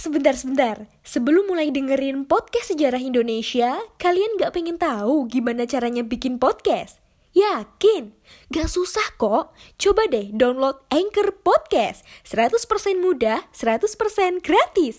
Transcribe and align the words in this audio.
sebentar-sebentar. 0.00 0.88
Sebelum 1.04 1.52
mulai 1.52 1.68
dengerin 1.68 2.24
podcast 2.24 2.72
sejarah 2.72 2.98
Indonesia, 2.98 3.76
kalian 4.00 4.40
gak 4.40 4.56
pengen 4.56 4.80
tahu 4.80 5.28
gimana 5.28 5.68
caranya 5.68 6.00
bikin 6.00 6.40
podcast? 6.40 7.04
Yakin? 7.36 8.16
Gak 8.50 8.66
susah 8.66 9.14
kok. 9.14 9.54
Coba 9.78 10.02
deh 10.10 10.34
download 10.34 10.82
Anchor 10.90 11.30
Podcast. 11.44 12.02
100% 12.26 12.98
mudah, 12.98 13.46
100% 13.54 14.42
gratis. 14.42 14.98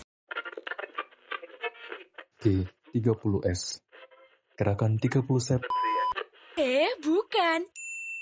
G30S 2.42 3.82
Gerakan 4.58 4.98
30 4.98 5.22
Sep 5.38 5.62
Eh, 6.58 6.90
bukan. 7.00 7.81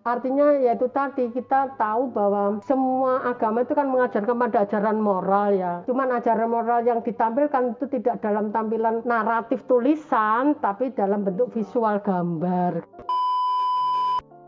Artinya 0.00 0.56
yaitu 0.56 0.88
tadi 0.88 1.28
kita 1.28 1.76
tahu 1.76 2.08
bahwa 2.08 2.56
semua 2.64 3.20
agama 3.28 3.60
itu 3.60 3.76
kan 3.76 3.84
mengajarkan 3.84 4.36
pada 4.48 4.64
ajaran 4.64 4.96
moral 4.96 5.52
ya. 5.52 5.84
Cuman 5.84 6.08
ajaran 6.16 6.48
moral 6.48 6.80
yang 6.88 7.04
ditampilkan 7.04 7.76
itu 7.76 7.84
tidak 8.00 8.24
dalam 8.24 8.48
tampilan 8.48 9.04
naratif 9.04 9.60
tulisan 9.68 10.56
tapi 10.56 10.88
dalam 10.96 11.20
bentuk 11.20 11.52
visual 11.52 12.00
gambar. 12.00 12.80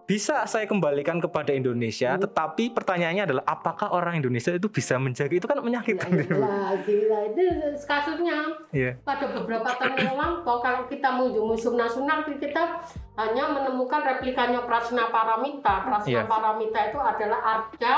Bisa 0.03 0.45
saya 0.45 0.67
kembalikan 0.67 1.17
kepada 1.17 1.51
Indonesia, 1.51 2.15
Hmm. 2.15 2.23
tetapi 2.27 2.75
pertanyaannya 2.75 3.23
adalah 3.23 3.45
apakah 3.47 3.95
orang 3.95 4.19
Indonesia 4.19 4.51
itu 4.51 4.67
bisa 4.67 4.99
menjaga 4.99 5.33
itu 5.33 5.47
kan 5.47 5.63
menyakitkan. 5.63 6.11
Nah, 6.37 6.75
gila 6.83 7.19
itu 7.31 7.43
kasusnya 7.83 8.39
Iya. 8.71 8.99
pada 9.01 9.31
beberapa 9.31 9.71
tahun 9.73 9.97
yang 9.97 10.19
lampau 10.19 10.59
kalau 10.59 10.85
kita 10.87 11.09
menuju 11.09 11.41
museum 11.41 11.79
nasional 11.79 12.27
kita 12.27 12.83
hanya 13.15 13.45
menemukan 13.53 14.03
replikanya 14.03 14.67
Prasna 14.67 15.09
Paramita. 15.09 15.87
Prasna 15.87 16.11
Iya. 16.11 16.23
Paramita 16.27 16.81
itu 16.91 16.99
adalah 16.99 17.41
arca 17.41 17.95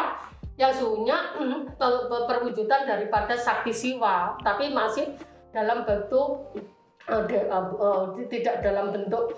yang 0.55 0.71
sesungguhnya 0.71 1.19
mm, 1.35 1.59
per- 1.75 2.07
per- 2.07 2.25
perwujudan 2.31 2.87
daripada 2.87 3.35
sakti 3.35 3.75
siwa, 3.75 4.39
tapi 4.39 4.71
masih 4.71 5.19
dalam 5.51 5.83
bentuk 5.83 6.53
eh, 7.05 7.23
de- 7.29 7.49
eh, 7.49 7.67
eh, 7.75 8.27
tidak 8.31 8.63
dalam 8.63 8.89
bentuk 8.89 9.35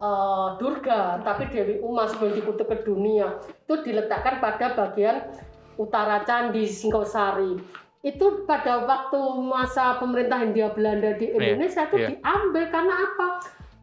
eh, 0.00 0.48
Durga, 0.58 1.20
tapi 1.22 1.50
Dewi 1.50 1.82
Uma 1.82 2.08
sebelum 2.08 2.34
dikutuk 2.34 2.66
ke 2.66 2.76
dunia 2.82 3.38
itu 3.42 3.74
diletakkan 3.82 4.42
pada 4.42 4.74
bagian 4.74 5.28
utara 5.74 6.22
Candi 6.22 6.66
Singosari 6.70 7.58
itu 8.04 8.44
pada 8.44 8.84
waktu 8.84 9.16
masa 9.40 9.96
pemerintah 9.96 10.36
Hindia 10.44 10.68
Belanda 10.76 11.16
di 11.16 11.32
Iya, 11.32 11.56
Indonesia 11.56 11.88
itu 11.88 11.96
iya. 11.96 12.08
diambil 12.12 12.64
karena 12.68 12.94
apa? 13.00 13.28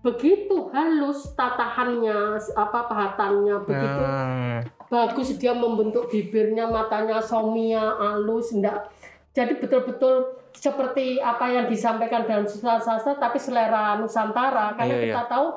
Begitu 0.01 0.69
halus 0.73 1.33
tatahannya, 1.33 2.37
apa 2.53 2.79
pahatannya, 2.85 3.55
begitu 3.65 4.01
Hmm, 4.01 4.57
bagus 4.89 5.29
dia 5.41 5.53
membentuk 5.53 6.09
bibirnya, 6.09 6.69
matanya 6.69 7.17
somia, 7.21 7.97
halus, 7.97 8.53
enggak. 8.53 8.89
Jadi 9.33 9.57
betul-betul 9.57 10.37
seperti 10.53 11.17
apa 11.17 11.49
yang 11.49 11.65
disampaikan 11.65 12.25
dalam 12.25 12.45
sastra 12.45 13.17
tapi 13.17 13.41
selera 13.41 13.97
Nusantara. 13.97 14.77
Karena 14.77 14.95
Iya, 15.01 15.05
kita 15.17 15.23
tahu 15.33 15.47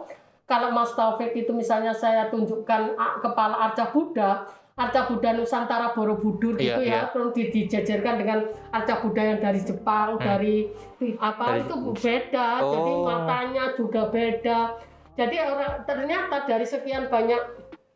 kalau 0.45 0.71
Mas 0.71 0.93
Taufik 0.93 1.33
itu 1.33 1.51
misalnya 1.51 1.91
saya 1.91 2.29
tunjukkan 2.29 2.95
kepala 3.21 3.57
arca 3.65 3.89
Buddha, 3.89 4.45
arca 4.75 5.09
Buddha 5.09 5.33
Nusantara 5.33 5.97
Borobudur 5.97 6.55
Iya, 6.55 6.61
gitu 6.61 6.81
ya, 6.85 6.91
iya. 6.91 7.01
terus 7.09 7.31
di- 7.33 7.49
dijajarkan 7.49 8.15
dengan 8.21 8.39
arca 8.69 9.01
Buddha 9.01 9.23
yang 9.25 9.41
dari 9.41 9.61
Jepang, 9.61 10.19
dari 10.19 10.69
apa 11.17 11.45
Dari- 11.49 11.61
itu 11.65 11.75
beda. 11.95 12.49
Jadi 12.61 12.93
Oh. 12.93 13.05
matanya 13.05 13.65
juga 13.73 14.03
beda. 14.09 14.59
Jadi 15.15 15.37
orang 15.39 15.87
ternyata 15.87 16.43
dari 16.45 16.67
sekian 16.67 17.07
banyak 17.07 17.41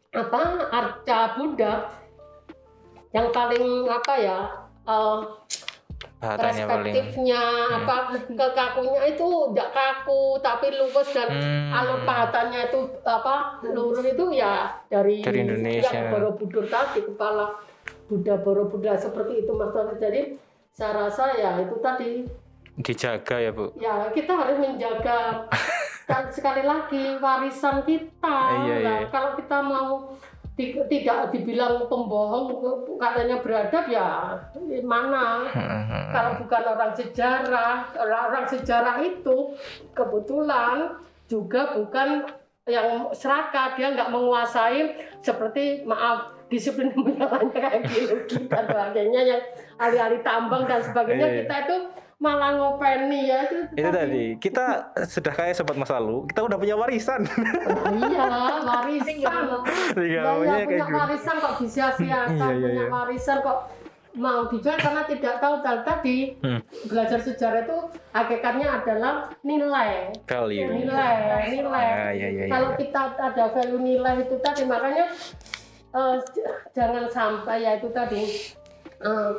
apa 0.08 0.40
arca 0.70 1.18
Buddha 1.36 1.72
yang 3.10 3.28
paling 3.28 3.88
apa 3.88 4.14
ya 4.16 4.38
eh, 6.18 6.20
bahasannya 6.20 6.64
paling. 6.64 6.66
perspektifnya 6.90 7.42
apa 7.78 7.94
kekakunya 8.26 9.02
itu 9.08 9.26
tidak 9.48 9.70
kaku 9.70 10.22
tapi 10.38 10.66
luwes 10.72 11.08
dan 11.08 11.28
Hmm. 11.30 11.70
alur 11.72 12.00
pahatannya 12.02 12.60
itu 12.64 12.80
apa 13.02 13.34
lurus 13.64 14.02
itu 14.04 14.24
ya 14.32 14.66
dari, 14.86 15.20
Dari 15.20 15.38
Indonesia. 15.40 15.88
yang 15.88 16.10
Borobudur 16.10 16.66
tadi 16.66 17.00
kepala 17.02 17.54
Buddha 18.04 18.34
Borobudur 18.36 18.94
seperti 18.94 19.42
itu 19.42 19.52
Mas 19.52 19.70
Taufik. 19.70 19.96
jadi 19.96 20.34
saya 20.70 20.92
rasa 21.00 21.32
ya 21.32 21.58
itu 21.58 21.76
tadi 21.78 22.26
Dijaga 22.74 23.36
ya 23.36 23.50
bu. 23.50 23.74
ya 23.74 24.06
kita 24.08 24.32
harus 24.32 24.56
menjaga 24.56 25.46
dan 26.08 26.24
sekali 26.28 26.62
lagi 26.62 27.14
warisan 27.16 27.82
kita 27.82 28.38
Iya, 28.64 28.74
Nah, 28.80 28.98
iya. 28.98 29.06
kalau 29.08 29.34
kita 29.34 29.58
mau 29.60 30.14
tidak 30.58 31.30
dibilang 31.30 31.86
pembohong 31.86 32.50
katanya 32.98 33.38
beradab 33.38 33.86
ya 33.86 34.34
mana 34.82 35.46
kalau 36.14 36.32
bukan 36.42 36.62
orang 36.66 36.92
sejarah 36.98 37.94
orang, 37.94 38.22
orang 38.34 38.46
sejarah 38.50 38.98
itu 39.06 39.54
kebetulan 39.94 40.98
juga 41.30 41.78
bukan 41.78 42.26
yang 42.66 43.06
serakah 43.14 43.78
dia 43.78 43.94
nggak 43.94 44.10
menguasai 44.10 44.98
seperti 45.22 45.86
maaf 45.86 46.34
disiplin 46.50 46.90
ilmiahnya 46.96 47.54
kayak 47.54 47.86
biologi 47.86 48.40
dan 48.48 48.64
sebagainya 48.66 49.20
yang 49.24 49.42
ahli-ahli 49.78 50.18
tambang 50.26 50.64
dan 50.66 50.80
sebagainya 50.82 51.26
Iya, 51.28 51.32
iya. 51.32 51.40
kita 51.44 51.54
itu 51.64 51.76
malah 52.18 52.50
ngopeni 52.52 53.30
ya 53.30 53.46
itu, 53.46 53.56
Itu 53.72 53.88
tadi 53.88 54.24
kita 54.36 54.66
sudah 55.06 55.32
kayak 55.32 55.54
sobat 55.54 55.78
masa 55.78 55.96
lalu, 55.96 56.26
kita 56.26 56.42
udah 56.42 56.58
punya 56.58 56.74
warisan. 56.74 57.22
iya 57.94 58.26
warisan 58.68 59.16
Iya, 59.94 60.20
Lah, 60.20 60.34
maunya 60.34 60.50
ya, 60.52 60.56
kayak 60.56 60.66
punya 60.66 60.82
gitu. 60.82 60.96
warisan 60.96 61.36
kok 61.38 61.54
disia-siakan 61.56 62.34
Iya, 62.34 62.46
iya, 62.50 62.58
punya 62.60 62.74
iya. 62.80 62.86
warisan 62.88 63.38
kok 63.38 63.58
mau 64.14 64.50
dijual 64.50 64.74
karena 64.74 65.02
tidak 65.04 65.34
tahu 65.38 65.54
tadi 65.62 66.18
Hmm. 66.42 66.58
belajar 66.84 67.20
sejarah 67.20 67.62
itu 67.62 67.78
hakikatnya 68.10 68.66
adalah 68.72 69.14
nilai 69.40 70.10
Value. 70.24 70.74
nilai 70.74 71.14
nilai 71.48 71.86
Ah, 71.86 72.10
iya, 72.10 72.26
iya, 72.26 72.44
iya, 72.44 72.44
kalau 72.48 72.74
iya. 72.74 72.78
kita 72.80 73.00
ada 73.14 73.44
value 73.48 73.78
nilai 73.78 74.14
itu 74.20 74.34
tadi 74.38 74.66
makanya 74.66 75.06
j- 76.26 76.46
jangan 76.72 77.06
sampai 77.06 77.62
ya 77.62 77.78
itu 77.78 77.88
tadi 77.88 78.22
eh, 78.98 79.30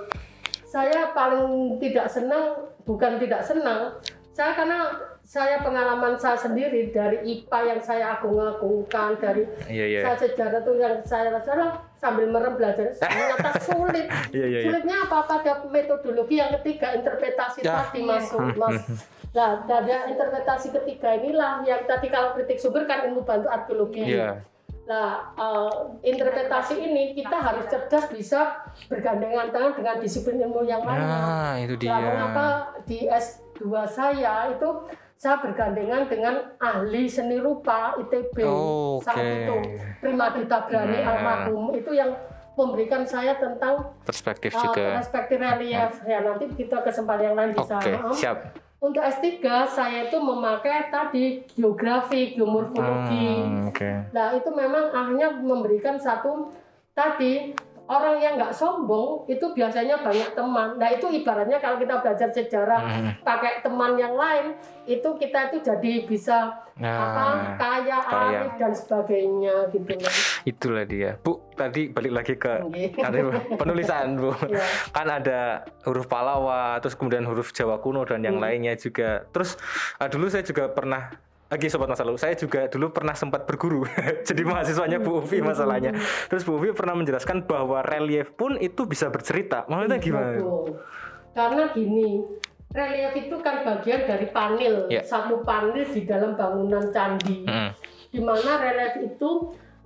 saya 0.69 1.09
paling 1.17 1.81
tidak 1.81 2.05
senang 2.05 2.69
bukan 2.85 3.17
tidak 3.17 3.41
senang 3.41 3.97
saya 4.29 4.53
karena 4.53 4.79
saya 5.25 5.61
pengalaman 5.61 6.17
saya 6.17 6.37
sendiri 6.37 6.89
dari 6.89 7.21
IPA 7.21 7.59
yang 7.75 7.81
saya 7.81 8.17
agung-agungkan 8.17 9.13
dari 9.21 9.45
Iya 9.69 9.85
iya. 9.85 9.99
saya 10.01 10.17
sejarah 10.25 10.61
itu 10.65 10.73
yang 10.77 10.95
saya 11.05 11.29
rasa 11.29 11.53
sambil 12.01 12.25
merem 12.29 12.57
belajar 12.57 12.89
ternyata 13.01 13.51
sulit 13.61 14.09
Iya 14.33 14.45
iya 14.45 14.59
iya. 14.61 14.69
Sulitnya 14.69 14.97
apa 15.05 15.17
pada 15.29 15.53
metodologi 15.69 16.41
yang 16.41 16.53
ketiga 16.61 16.97
interpretasi 16.97 17.61
Ya. 17.61 17.85
tadi 17.85 18.01
masuk 18.05 18.41
mas. 18.61 18.81
Nah, 19.29 19.61
dari 19.69 19.93
interpretasi 20.09 20.73
ketiga 20.73 21.13
inilah 21.21 21.61
yang 21.61 21.85
tadi 21.85 22.09
kalau 22.09 22.33
kritik 22.33 22.57
sumber 22.57 22.89
kan 22.89 23.05
ilmu 23.05 23.21
bantu 23.21 23.45
arkeologi. 23.53 24.17
Iya. 24.17 24.41
Nah, 24.89 25.09
eh, 25.37 25.71
interpretasi 26.03 26.81
ini 26.81 27.13
kita 27.13 27.37
harus 27.37 27.69
cerdas 27.69 28.09
bisa 28.09 28.57
bergandengan 28.89 29.53
tangan 29.53 29.77
dengan 29.77 29.95
disiplin 30.01 30.41
ilmu 30.41 30.65
yang 30.65 30.81
lain. 30.81 30.97
Nah, 30.99 31.53
itu 31.61 31.77
dia. 31.77 31.93
Nah, 31.93 31.99
mengapa 32.01 32.47
di 32.83 33.05
S2 33.05 33.61
saya 33.85 34.49
itu 34.49 34.69
saya 35.13 35.37
bergandengan 35.37 36.07
dengan 36.07 36.41
ahli 36.57 37.05
seni 37.05 37.37
rupa 37.37 37.93
ITB 37.97 38.39
Oh, 38.41 38.97
saat 38.97 39.19
oke. 39.19 39.29
itu 39.35 39.55
Primadita 39.99 40.65
Brani 40.65 40.97
Hmm. 40.97 41.09
almarhum 41.11 41.65
itu 41.71 41.91
yang 41.91 42.09
memberikan 42.55 43.03
saya 43.03 43.35
tentang 43.35 43.93
Perspektif 44.01 44.51
uh, 44.51 44.63
juga. 44.63 44.97
perspektif 44.97 45.37
relief 45.37 45.91
ya 46.03 46.19
nanti 46.19 46.49
kita 46.49 46.81
kesempatan 46.81 47.23
yang 47.25 47.35
lain 47.35 47.51
bisa 47.53 47.77
Oke, 47.77 47.93
Um, 47.93 48.11
siap. 48.11 48.37
Untuk 48.79 49.03
S3 49.03 49.43
saya 49.67 50.07
itu 50.07 50.17
memakai 50.23 50.87
tadi 50.87 51.43
geografi 51.55 52.35
geomorfologi 52.35 53.27
Hmm, 53.43 53.67
Oke. 53.71 53.91
Nah 54.15 54.31
itu 54.35 54.49
memang 54.55 54.95
akhirnya 54.95 55.35
memberikan 55.35 55.99
satu 55.99 56.51
tadi 56.95 57.51
orang 57.89 58.15
yang 58.17 58.37
nggak 58.37 58.53
sombong 58.53 59.25
itu 59.25 59.41
biasanya 59.49 59.97
banyak 59.97 60.31
teman. 60.31 60.77
Nah 60.77 60.89
itu 60.89 61.09
ibaratnya 61.09 61.57
kalau 61.57 61.75
kita 61.75 61.97
belajar 61.97 62.29
sejarah 62.29 62.81
Hmm. 62.81 63.11
pakai 63.19 63.59
teman 63.59 63.97
yang 63.97 64.13
lain 64.13 64.53
itu 64.85 65.09
kita 65.15 65.49
itu 65.49 65.57
jadi 65.63 65.93
bisa 66.05 66.37
apa 66.75 66.77
Nah, 66.79 67.57
kaya, 67.57 67.97
kaya. 67.99 68.39
arif 68.39 68.53
dan 68.55 68.71
sebagainya 68.71 69.67
gitu 69.67 69.91
loh. 69.91 70.13
itulah 70.45 70.85
dia. 70.85 71.17
Bu, 71.17 71.43
tadi 71.51 71.89
balik 71.89 72.13
lagi 72.13 72.33
ke 72.35 72.53
tadi 72.95 73.19
penulisan, 73.53 74.15
Bu. 74.15 74.31
Ya. 74.49 74.63
Kan 74.89 75.09
ada 75.09 75.39
huruf 75.83 76.05
Palawa, 76.05 76.77
terus 76.77 76.93
kemudian 76.93 77.25
huruf 77.25 77.51
Jawa 77.51 77.77
kuno 77.77 78.01
dan 78.03 78.21
yang 78.21 78.37
Hmm. 78.37 78.45
lainnya 78.45 78.73
juga. 78.73 79.25
Terus 79.27 79.57
ah, 79.97 80.05
dulu 80.05 80.29
saya 80.29 80.41
juga 80.41 80.69
pernah 80.69 81.09
Oke 81.49 81.65
sobat 81.65 81.89
masa 81.89 82.05
lalu, 82.05 82.21
saya 82.21 82.37
juga 82.37 82.69
dulu 82.69 82.93
pernah 82.93 83.17
sempat 83.17 83.49
berguru 83.49 83.81
jadi 84.29 84.41
mahasiswanya 84.45 85.01
Bu 85.01 85.17
Ufi 85.17 85.41
masalahnya. 85.41 85.97
Terus 86.29 86.45
Bu 86.45 86.61
Ufi 86.61 86.69
pernah 86.77 86.93
menjelaskan 86.93 87.41
bahwa 87.49 87.81
relief 87.81 88.37
pun 88.37 88.53
itu 88.61 88.85
bisa 88.85 89.09
bercerita. 89.09 89.65
Maksudnya 89.65 89.97
gimana? 89.97 90.37
Betul. 90.37 90.77
Karena 91.33 91.63
gini, 91.73 92.21
relief 92.69 93.13
itu 93.17 93.35
kan 93.41 93.65
bagian 93.65 94.05
dari 94.05 94.29
panel, 94.29 94.85
Ya. 94.93 95.01
satu 95.01 95.41
panel 95.41 95.89
di 95.89 96.05
dalam 96.05 96.37
bangunan 96.37 96.93
candi. 96.93 97.41
Mm. 97.41 97.69
Di 98.13 98.19
mana 98.21 98.51
relief 98.61 98.95
itu 99.09 99.29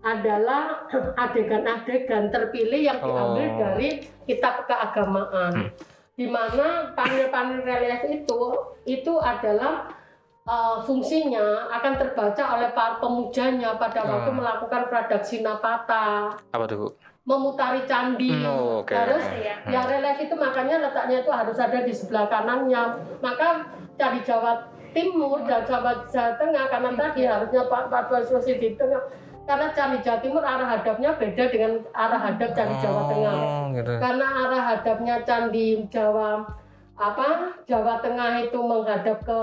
adalah 0.03 0.83
adegan-adegan 1.23 2.27
terpilih 2.27 2.91
yang 2.91 2.99
diambil 2.99 3.47
Oh. 3.47 3.55
dari 3.63 4.03
kitab 4.27 4.67
keagamaan. 4.67 5.71
Di 6.13 6.27
mana 6.27 6.91
panel-panel 6.91 7.63
relief 7.63 8.03
itu 8.11 8.41
itu 8.83 9.13
adalah 9.15 10.02
uh, 10.43 10.77
fungsinya 10.79 11.71
akan 11.71 11.93
terbaca 11.95 12.43
oleh 12.53 12.69
para 12.71 12.97
pemujanya 12.97 13.75
pada 13.75 14.03
waktu 14.03 14.29
Ah. 14.29 14.35
melakukan 14.35 14.81
pradaksina 14.87 15.57
pata 15.57 16.35
Apa 16.51 16.65
tuh 16.65 16.77
Bu? 16.77 16.87
memutari 17.23 17.87
candi 17.87 18.27
Hmm, 18.29 18.43
oh, 18.45 18.83
oke. 18.83 18.91
harus 18.91 19.23
Hmm. 19.23 19.71
yang 19.71 19.87
relief 19.87 20.19
itu 20.19 20.35
makanya 20.35 20.75
letaknya 20.81 21.23
itu 21.23 21.31
harus 21.31 21.55
ada 21.55 21.79
di 21.79 21.91
sebelah 21.91 22.27
kanannya 22.27 22.83
maka 23.19 23.63
candi 23.95 24.19
Jawa 24.21 24.59
Timur 24.91 25.41
dan 25.41 25.63
Jawa, 25.63 26.03
Jawa 26.05 26.35
Tengah 26.35 26.67
karena 26.67 26.91
tadi 26.93 27.23
harusnya 27.23 27.63
Pak 27.65 27.87
Pak 27.87 28.27
Sulawesi 28.27 28.59
di 28.59 28.75
tengah 28.75 28.99
karena 29.43 29.71
candi 29.71 29.97
Jawa 29.99 30.19
Timur 30.19 30.43
arah 30.43 30.67
hadapnya 30.69 31.15
beda 31.15 31.43
dengan 31.47 31.71
arah 31.95 32.19
hadap 32.21 32.51
candi 32.51 32.75
Jawa 32.77 33.01
Tengah 33.07 33.35
Oh, 33.39 33.63
gitu. 33.71 33.93
karena 33.97 34.27
arah 34.43 34.63
hadapnya 34.69 35.15
candi 35.23 35.67
Jawa 35.87 36.43
apa 36.93 37.27
Jawa 37.63 38.03
Tengah 38.03 38.43
itu 38.43 38.59
menghadap 38.59 39.23
ke 39.23 39.37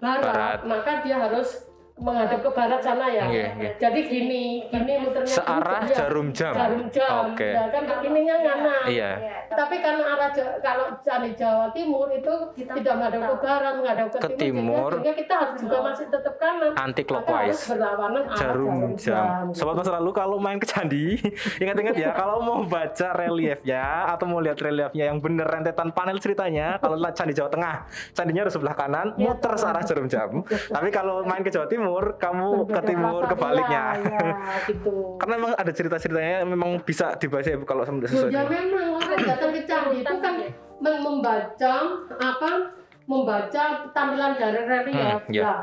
barat, 0.00 0.24
Barat. 0.24 0.58
maka 0.66 0.92
dia 1.04 1.16
harus 1.20 1.69
menghadap 2.00 2.40
ke 2.40 2.50
barat 2.50 2.80
sana 2.80 3.06
ya 3.06 3.24
Iya, 3.26 3.46
iya. 3.54 3.70
jadi 3.76 4.00
gini 4.02 4.42
gini 4.66 4.92
muternya 4.98 5.28
Searah 5.30 5.84
gini, 5.84 5.92
jarum 5.94 6.28
jam. 6.30 6.52
jarum 6.52 6.84
jam 6.88 7.24
Oke. 7.28 7.44
ya 7.46 7.64
kan 7.68 7.82
begininya 7.84 8.36
ngana 8.40 8.76
Iya. 8.86 9.10
tapi 9.50 9.76
karena 9.78 10.04
arah 10.08 10.30
kalau 10.58 10.86
candi 10.98 11.30
Jawa 11.32 11.68
Timur 11.70 12.08
itu 12.08 12.32
tidak 12.56 12.94
menghadap 12.94 13.20
ke 13.22 13.36
barat 13.38 13.74
menghadap 13.74 14.06
ke, 14.08 14.18
Ke 14.18 14.28
timur, 14.32 14.40
timur. 14.40 14.90
sehingga, 14.94 15.12
kita 15.14 15.34
harus 15.36 15.56
juga 15.58 15.78
masih 15.82 16.06
tetap 16.08 16.34
kanan 16.36 16.72
Anti 16.74 17.02
clockwise. 17.02 17.60
berlawanan 17.68 18.22
arah 18.26 18.38
Jarum 18.38 18.76
jam. 18.96 19.24
gitu. 19.46 19.60
Sobat 19.60 19.74
masa 19.76 19.92
lalu 19.92 20.10
kalau 20.10 20.36
main 20.36 20.56
ke 20.56 20.66
candi, 20.66 21.20
ingat-ingat 21.62 21.94
ya 21.94 22.10
kalau 22.12 22.40
mau 22.40 22.64
baca 22.64 23.08
reliefnya 23.14 23.82
atau 24.08 24.24
mau 24.24 24.40
lihat 24.40 24.56
reliefnya 24.56 25.04
yang 25.06 25.18
bener 25.18 25.44
rentetan 25.44 25.90
panel 25.90 26.16
ceritanya, 26.16 26.78
kalau 26.78 26.96
lihat 26.96 27.12
candi 27.12 27.32
Jawa 27.32 27.50
Tengah, 27.50 27.74
candinya 28.12 28.40
harus 28.40 28.54
sebelah 28.54 28.72
kanan, 28.72 29.06
Iya, 29.12 29.34
muter 29.34 29.52
searah 29.54 29.82
jarum 29.82 30.06
jam. 30.06 30.30
Tapi 30.46 30.88
kalau 30.88 31.20
main 31.22 31.42
ke 31.42 31.50
Jawa 31.50 31.66
Timur, 31.66 31.89
kamu 32.14 32.46
ke 32.62 32.70
Berbeda 32.70 32.80
timur 32.84 33.12
belakang. 33.16 33.30
kebaliknya. 33.32 33.84
Iya, 33.96 34.20
iya, 34.22 34.54
gitu 34.64 34.94
Karena 35.20 35.34
memang 35.36 35.52
ada 35.54 35.72
cerita-ceritanya 35.72 36.36
memang 36.44 36.70
bisa 36.80 37.06
dibaca 37.14 37.44
ya 37.44 37.56
Bu, 37.56 37.64
kalau 37.64 37.82
Loh, 37.82 37.98
sesuai. 38.06 38.30
ya 38.30 38.42
memang 38.44 38.86
orang 38.94 39.20
datang 39.20 39.50
ke 39.50 39.62
candi 39.64 39.96
itu 39.98 40.14
kan 40.16 40.34
mem- 40.78 41.02
membaca 41.02 41.74
apa 42.12 42.50
membaca 43.04 43.62
tampilan 43.90 44.32
dari 44.34 44.60
relief 44.62 45.20
Hmm, 45.20 45.30
ya. 45.30 45.42
Nah, 45.44 45.60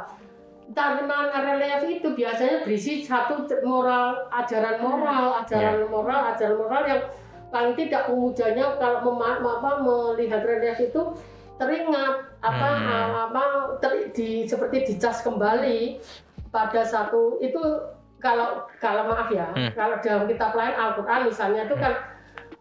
tampilan 0.69 1.31
relief 1.31 1.81
itu 1.87 2.07
biasanya 2.11 2.61
berisi 2.61 2.99
satu 2.99 3.33
moral 3.61 4.27
ajaran 4.29 4.77
moral 4.77 5.39
ajaran 5.39 5.79
Ya. 5.79 5.87
moral 5.87 6.21
ajaran 6.29 6.55
moral 6.55 6.83
yang 6.83 7.01
paling 7.47 7.73
tidak 7.73 8.03
pemujanya 8.05 8.75
kalau 8.75 8.99
mema- 9.07 9.39
apa, 9.39 9.79
melihat 9.79 10.43
relief 10.43 10.75
itu 10.81 11.01
teringat 11.57 12.15
apa 12.39 12.69
Hmm. 12.69 12.87
uh, 12.87 13.15
apa 13.29 13.43
ter- 13.81 14.13
di 14.13 14.45
seperti 14.45 14.93
dicas 14.93 15.25
kembali 15.25 15.97
pada 16.53 16.81
satu 16.85 17.41
itu 17.41 17.59
kalau 18.17 18.65
kalau 18.77 19.09
maaf 19.09 19.29
ya 19.29 19.49
Hmm. 19.53 19.71
kalau 19.73 19.97
dalam 20.01 20.25
kitab 20.25 20.53
lain 20.53 20.73
Al-Qur'an 20.73 21.25
misalnya 21.25 21.65
itu 21.65 21.75
kan 21.77 21.93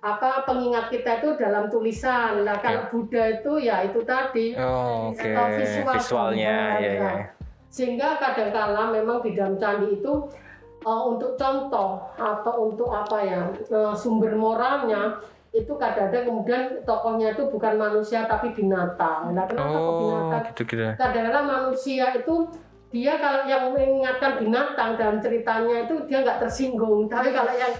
apa 0.04 0.46
pengingat 0.46 0.86
kita 0.92 1.18
itu 1.18 1.34
dalam 1.34 1.66
tulisan. 1.66 2.46
Nah, 2.46 2.62
kalau 2.62 2.86
Buddha 2.94 3.42
itu 3.42 3.58
ya 3.58 3.82
itu 3.82 4.06
tadi 4.06 4.54
Oh, 4.54 5.10
oke. 5.10 5.18
atau 5.18 5.46
visual 5.50 5.94
Visualnya, 5.98 6.54
gambar, 6.78 6.78
ya, 6.78 6.92
ya. 6.94 7.00
nah. 7.02 7.20
Sehingga 7.66 8.08
kadangkala 8.22 8.94
memang 8.94 9.18
di 9.26 9.34
dalam 9.34 9.58
candi 9.58 9.98
itu 9.98 10.30
uh, 10.86 11.02
untuk 11.10 11.34
contoh 11.34 12.06
atau 12.14 12.54
untuk 12.70 12.86
apa 12.94 13.18
ya 13.18 13.40
uh, 13.74 13.90
sumber 13.98 14.38
moralnya 14.38 15.18
itu 15.50 15.72
kadang-kadang 15.72 16.24
kemudian 16.26 16.62
tokohnya 16.82 17.30
itu 17.30 17.46
bukan 17.46 17.74
manusia 17.74 18.24
tapi 18.24 18.50
binatang. 18.50 19.30
Nah, 19.30 19.44
kenapa 19.44 19.74
Oh, 19.74 19.92
binatang? 19.98 20.42
gitu-gitu. 20.50 20.84
kadang-kadang 20.94 21.44
manusia 21.44 22.12
itu 22.12 22.34
dia 22.86 23.16
kalau 23.16 23.44
yang 23.44 23.70
mengingatkan 23.70 24.38
binatang 24.38 24.94
dalam 24.94 25.18
ceritanya 25.18 25.84
itu 25.84 26.06
dia 26.06 26.22
nggak 26.22 26.38
tersinggung 26.38 27.04
tapi 27.06 27.28
kalau 27.28 27.50
yang 27.50 27.72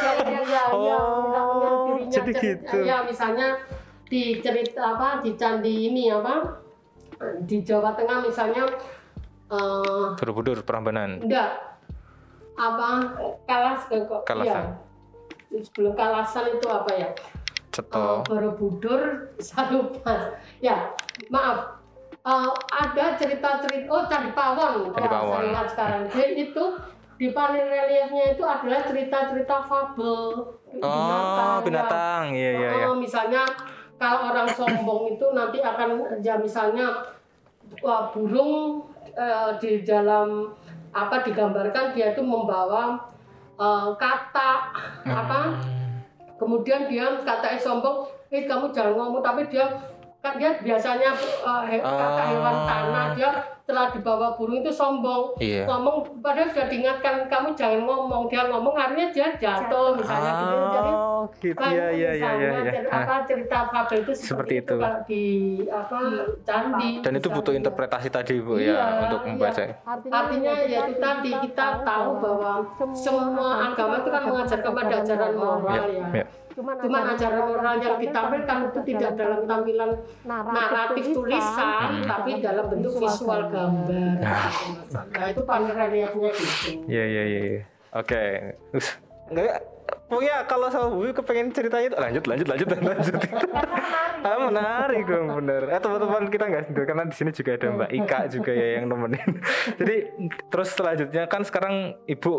yang 0.00 0.18
yang 0.22 0.44
ya, 0.54 0.62
Oh, 0.70 0.78
yang 1.58 1.74
dirinya 1.84 2.14
jadi 2.14 2.30
cerita- 2.30 2.40
gitu. 2.40 2.76
ya 2.82 2.96
misalnya 3.02 3.48
di 4.06 4.22
cerita 4.38 4.94
apa 4.94 5.20
di 5.20 5.34
candi 5.34 5.88
ini 5.88 6.08
apa 6.08 6.62
di 7.40 7.58
Jawa 7.60 7.90
Tengah 7.92 8.22
misalnya 8.22 8.64
eh 9.48 10.06
Borobudur, 10.14 10.62
Prambanan. 10.62 11.20
enggak 11.20 11.58
apa 12.54 12.88
kalas 13.44 13.80
kok 13.84 14.22
Kalasan. 14.22 14.46
iya. 14.46 14.60
Sebelum 15.60 15.92
kalasan 15.92 16.56
itu 16.56 16.66
apa 16.72 16.92
ya 16.96 17.10
Ceto. 17.72 17.96
Oh, 17.96 18.16
Borobudur 18.24 19.32
saya 19.36 19.72
lupa 19.76 20.40
ya 20.64 20.92
maaf 21.28 21.82
Eh, 22.22 22.50
ada 22.70 23.18
cerita-cerita 23.18 23.90
oh 23.90 24.06
Candi 24.06 24.30
Pawon 24.30 24.94
Candi 24.94 25.10
Pawon. 25.10 25.42
saya 25.42 25.46
ingat 25.50 25.66
sekarang 25.74 26.02
jadi 26.06 26.26
itu 26.38 26.64
di 27.18 27.34
panel 27.34 27.66
reliefnya 27.66 28.38
itu 28.38 28.42
adalah 28.46 28.80
cerita-cerita 28.86 29.56
fabel 29.66 30.54
Oh, 30.80 31.60
binatang. 31.60 32.32
Iya, 32.32 32.50
iya, 32.56 32.68
iya. 32.80 32.86
Oh, 32.88 32.96
misalnya 32.96 33.44
kalau 34.00 34.32
orang 34.32 34.48
sombong 34.48 35.18
itu 35.18 35.26
nanti 35.34 35.60
akan 35.60 36.00
ya 36.24 36.38
misalnya 36.40 36.94
wah, 37.82 38.08
burung 38.14 38.86
eh, 39.12 39.50
di 39.58 39.82
dalam 39.82 40.48
apa 40.94 41.26
digambarkan 41.26 41.92
dia 41.92 42.14
itu 42.14 42.22
membawa 42.22 43.02
eh, 43.54 43.88
kata 43.96 44.50
apa? 45.04 45.40
Kemudian 46.36 46.86
dia 46.86 47.06
katanya 47.22 47.58
sombong 47.58 48.02
eh 48.28 48.44
kamu 48.44 48.72
jangan 48.72 48.96
ngomong 48.96 49.22
tapi 49.22 49.44
dia 49.46 49.68
kan 50.18 50.38
dia 50.38 50.54
biasanya 50.58 51.12
eh, 51.18 51.62
he- 51.68 51.82
kata 51.82 52.22
hewan 52.28 52.56
tanah 52.64 53.06
dia 53.12 53.30
setelah 53.62 53.88
dibawa 53.88 54.34
burung 54.34 54.58
itu 54.58 54.68
sombong 54.68 55.38
Iya. 55.38 55.64
ngomong 55.64 56.18
padahal 56.18 56.50
sudah 56.50 56.66
diingatkan 56.66 57.30
kamu 57.30 57.54
jangan 57.54 57.80
ngomong 57.82 58.26
dia 58.26 58.42
ngomong 58.44 58.74
akhirnya 58.74 59.08
dia 59.08 59.28
jatuh 59.32 59.94
misalnya 59.94 60.32
gitu 60.34 60.66
jadi 60.68 60.92
Oh, 61.22 61.30
gitu. 61.38 61.62
Iya, 61.62 61.86
iya, 61.92 62.10
iya, 62.12 62.30
iya. 62.34 62.50
iya. 62.58 62.72
Nah, 62.82 63.06
apa 63.06 63.22
cerita 63.22 63.70
fabel 63.70 64.02
itu 64.02 64.10
Seperti 64.12 64.26
seperti, 64.26 64.54
itu. 64.58 64.66
itu 64.66 64.74
kalau 64.76 65.00
di 65.06 65.24
apa 65.70 65.98
candi 66.42 66.90
Dan 66.98 67.12
itu 67.14 67.28
butuh 67.28 67.38
misalnya. 67.46 67.60
interpretasi 67.62 68.08
tadi, 68.10 68.34
Bu, 68.36 68.52
Iya, 68.58 68.74
ya, 68.74 68.86
untuk 69.06 69.20
iya. 69.20 69.28
membaca. 69.30 69.62
Artinya 70.10 70.54
ya 70.58 70.78
itu 70.82 70.98
tadi 70.98 71.30
kita 71.40 71.66
tahu 71.80 72.08
bahwa 72.18 72.52
semua 72.92 73.48
agama 73.64 73.94
itu 73.96 74.10
kan 74.10 74.22
mengajarkan 74.26 74.72
pada 74.74 74.94
ajaran 74.98 75.32
moral 75.32 75.62
Ya, 75.70 75.82
ya. 75.86 76.06
ya. 76.12 76.24
Cuman 76.52 77.04
ajaran 77.16 77.42
moral 77.48 77.76
yang 77.80 77.96
ditampilkan 77.96 78.56
itu 78.68 78.80
tidak 78.92 79.10
dalam 79.16 79.40
tampilan 79.48 79.90
naratif 80.26 81.04
tulisan, 81.16 82.04
tapi 82.04 82.30
dalam 82.44 82.64
bentuk 82.68 82.92
visual 83.00 83.48
gambar. 83.48 84.16
Nah 84.92 85.26
itu 85.32 85.42
panel 85.48 85.72
reliefnya 85.72 86.30
itu. 86.32 86.44
Iya, 86.88 87.04
iya, 87.08 87.22
iya. 87.24 87.40
iya. 87.40 87.62
Oke. 87.92 88.22
Enggak, 89.32 89.64
pokoknya 90.08 90.36
kalau 90.44 90.68
sama 90.68 90.86
Bu 90.92 91.08
kepengen 91.12 91.48
ceritanya 91.56 91.86
itu 91.88 91.98
lanjut, 91.98 92.24
lanjut, 92.28 92.46
lanjut, 92.48 92.68
dan 92.68 92.80
lanjut. 92.92 93.14
ah, 94.24 94.38
menarik 94.48 95.04
dong, 95.08 95.26
bener. 95.40 95.62
Eh, 95.72 95.80
teman-teman 95.80 96.22
kita 96.28 96.44
nggak 96.52 96.62
karena 96.72 97.04
di 97.08 97.16
sini 97.16 97.30
juga 97.32 97.50
ada 97.56 97.66
Mbak 97.72 97.90
Ika 97.96 98.18
juga 98.28 98.52
ya 98.52 98.68
yang 98.80 98.92
nemenin. 98.92 99.30
Jadi 99.80 99.96
terus 100.52 100.68
selanjutnya 100.76 101.22
kan 101.28 101.42
sekarang 101.44 101.96
Ibu 102.04 102.32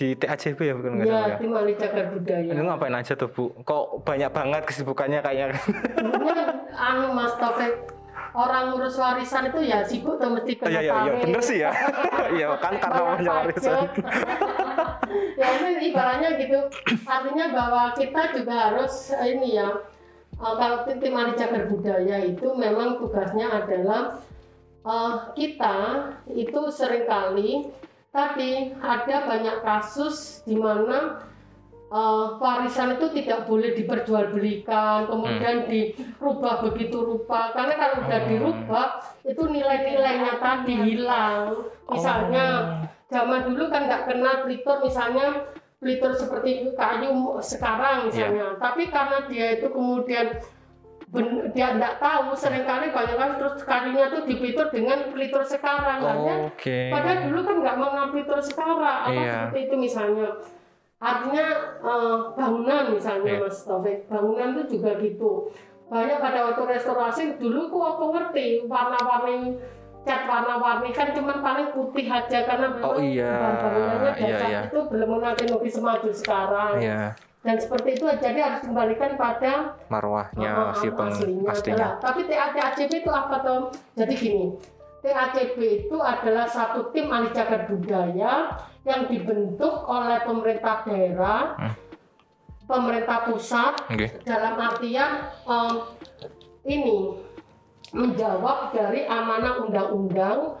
di 0.00 0.16
TACB 0.16 0.58
ya 0.64 0.72
bukan 0.72 0.90
nggak 0.96 1.06
salah 1.12 1.28
Ya, 1.28 1.76
Cagar 1.76 2.06
Budaya. 2.08 2.50
Ini 2.56 2.62
ngapain 2.64 2.94
aja 2.96 3.12
tuh 3.12 3.28
Bu? 3.28 3.52
Kok 3.68 4.00
banyak 4.08 4.32
banget 4.32 4.62
kesibukannya 4.64 5.20
kayaknya? 5.20 5.60
Anu 6.72 7.12
Mas 7.12 7.36
Taufik 7.36 8.00
orang 8.32 8.72
ngurus 8.72 8.96
warisan 8.96 9.52
itu 9.52 9.60
ya 9.68 9.84
sibuk 9.84 10.16
tuh 10.16 10.32
mesti 10.32 10.56
ke 10.56 10.64
Iya 10.72 10.80
iya 10.80 10.94
iya 11.04 11.12
bener 11.20 11.42
sih 11.44 11.58
ya. 11.60 11.70
Iya 12.32 12.48
kan 12.56 12.80
karena 12.80 13.00
punya 13.12 13.32
warisan. 13.44 13.76
ya 15.36 15.46
ini 15.60 15.70
ibaratnya 15.92 16.30
gitu 16.40 16.58
artinya 17.04 17.46
bahwa 17.52 17.82
kita 17.92 18.22
juga 18.32 18.54
harus 18.72 19.12
ini 19.20 19.60
ya 19.60 19.68
eh, 20.32 20.54
kalau 20.56 20.88
tim 20.88 21.12
Mari 21.12 21.36
Cagar 21.36 21.68
Budaya 21.68 22.16
itu 22.24 22.46
memang 22.56 22.96
tugasnya 22.96 23.52
adalah 23.52 24.16
eh, 24.80 25.14
kita 25.36 25.76
itu 26.32 26.60
sering 26.72 27.04
kali 27.04 27.68
tadi 28.10 28.74
ada 28.82 29.16
banyak 29.26 29.56
kasus 29.62 30.42
di 30.42 30.58
mana 30.58 31.22
eh, 31.90 32.26
warisan 32.38 32.98
itu 32.98 33.06
tidak 33.14 33.46
boleh 33.46 33.74
diperjualbelikan, 33.74 35.06
kemudian 35.10 35.66
dirubah 35.66 36.62
begitu 36.66 36.98
rupa. 37.02 37.54
Karena 37.54 37.74
kalau 37.74 37.96
udah 38.06 38.20
dirubah, 38.26 38.86
itu 39.26 39.42
nilai-nilainya 39.46 40.38
tadi 40.38 40.74
hilang. 40.74 41.66
Misalnya 41.90 42.46
zaman 43.10 43.50
dulu 43.50 43.70
kan 43.70 43.90
nggak 43.90 44.06
kenal 44.06 44.34
plitor, 44.46 44.76
misalnya 44.82 45.50
plitor 45.80 46.12
seperti 46.14 46.70
kayu 46.76 47.40
sekarang 47.42 48.10
misalnya. 48.10 48.54
Tapi 48.60 48.86
karena 48.92 49.26
dia 49.26 49.58
itu 49.58 49.66
kemudian 49.72 50.38
ben- 51.10 51.50
dia 51.50 51.74
nggak 51.74 51.98
tahu, 51.98 52.32
sering 52.32 52.62
kali 52.62 52.88
banyak 52.88 53.14
kan 53.14 53.30
terus 53.34 53.58
kayunya 53.60 54.06
tuh 54.08 54.22
dipelitor 54.22 54.70
dengan 54.70 55.10
plitor 55.10 55.42
sekarang. 55.42 55.98
Artinya 56.00 56.36
Oke. 56.46 56.78
Padahal 56.88 57.18
dulu 57.26 57.40
kan 57.42 57.56
nggak 57.58 57.76
mengenal 57.76 58.06
plitor 58.08 58.40
sekarang, 58.40 58.80
apa 59.02 59.10
Iya. 59.12 59.32
seperti 59.44 59.58
itu 59.60 59.74
misalnya. 59.76 60.28
Artinya 60.98 61.46
eh, 61.80 62.16
bangunan 62.32 62.84
misalnya 62.92 63.32
Iya. 63.32 63.42
Mas 63.42 63.58
Taufik, 63.60 63.98
bangunan 64.06 64.48
itu 64.54 64.62
juga 64.72 64.90
gitu. 64.96 65.30
Banyak 65.86 66.18
pada 66.18 66.38
waktu 66.46 66.62
restorasi 66.70 67.22
dulu 67.36 67.66
kok 67.68 67.86
aku 67.90 68.04
ngerti 68.14 68.46
warna-warni 68.64 69.58
cat 70.00 70.24
warna-warni 70.24 70.90
kan 70.90 71.12
cuman 71.12 71.44
paling 71.44 71.76
putih 71.76 72.08
aja 72.08 72.46
karena 72.46 72.72
Oh, 72.80 72.96
iya. 72.96 73.36
bahan 73.36 73.56
bangunannya 73.58 74.12
Iya, 74.16 74.38
iya. 74.40 74.60
itu 74.64 74.78
belum 74.86 75.08
mengenal 75.08 75.34
teknologi 75.34 75.70
semaju 75.70 76.08
sekarang. 76.08 76.74
Iya, 76.78 77.02
Dan 77.40 77.56
seperti 77.56 77.96
itu 77.96 78.04
jadi 78.20 78.36
harus 78.36 78.60
kembalikan 78.60 79.16
pada 79.16 79.80
marwahnya 79.88 80.50
Ah, 80.52 80.76
si 80.76 80.92
peng 80.92 81.08
aslinya. 81.08 81.44
pastinya. 81.48 81.78
Lah, 81.80 81.92
tapi 81.96 82.28
TACB 82.28 82.92
itu 83.00 83.08
apa 83.08 83.36
Tom? 83.40 83.62
Jadi 83.96 84.12
gini, 84.14 84.44
TACB 85.00 85.56
itu 85.80 85.96
adalah 85.96 86.44
satu 86.44 86.92
tim 86.92 87.08
ahli 87.08 87.32
cagar 87.32 87.64
budaya 87.64 88.60
yang 88.84 89.08
dibentuk 89.08 89.72
oleh 89.88 90.20
pemerintah 90.20 90.84
daerah, 90.84 91.56
Hmm. 91.56 91.74
pemerintah 92.68 93.24
pusat, 93.24 93.88
Oke. 93.88 94.20
dalam 94.22 94.60
artian 94.60 95.10
em, 95.42 95.72
ini 96.62 97.16
menjawab 97.90 98.70
dari 98.70 99.02
amanah 99.02 99.64
undang-undang 99.64 100.60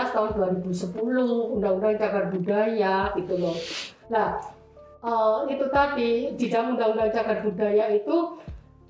Tahun 0.00 0.30
2010 0.64 0.96
Undang-Undang 1.60 1.96
Cagar 2.00 2.24
Budaya 2.32 3.12
gitu 3.12 3.34
loh. 3.36 3.56
Nah 4.08 4.40
eh, 5.04 5.38
itu 5.52 5.64
tadi 5.68 6.32
di 6.32 6.46
dalam 6.48 6.74
Undang-Undang 6.74 7.12
Cagar 7.12 7.38
Budaya 7.44 7.92
itu 7.92 8.16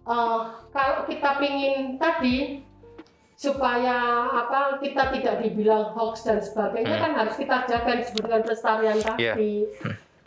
eh, 0.07 0.41
kalau 0.71 1.01
kita 1.11 1.31
pingin 1.43 1.99
tadi 1.99 2.63
supaya 3.43 4.31
apa 4.31 4.79
kita 4.79 5.11
tidak 5.11 5.43
dibilang 5.43 5.91
hoax 5.99 6.23
dan 6.23 6.39
sebagainya 6.39 6.95
kan 6.95 7.13
harus 7.19 7.35
kita 7.35 7.67
jaga 7.67 7.99
disebut 7.99 8.23
dengan 8.23 8.43
pelestarian 8.47 8.99
tadi. 9.03 9.67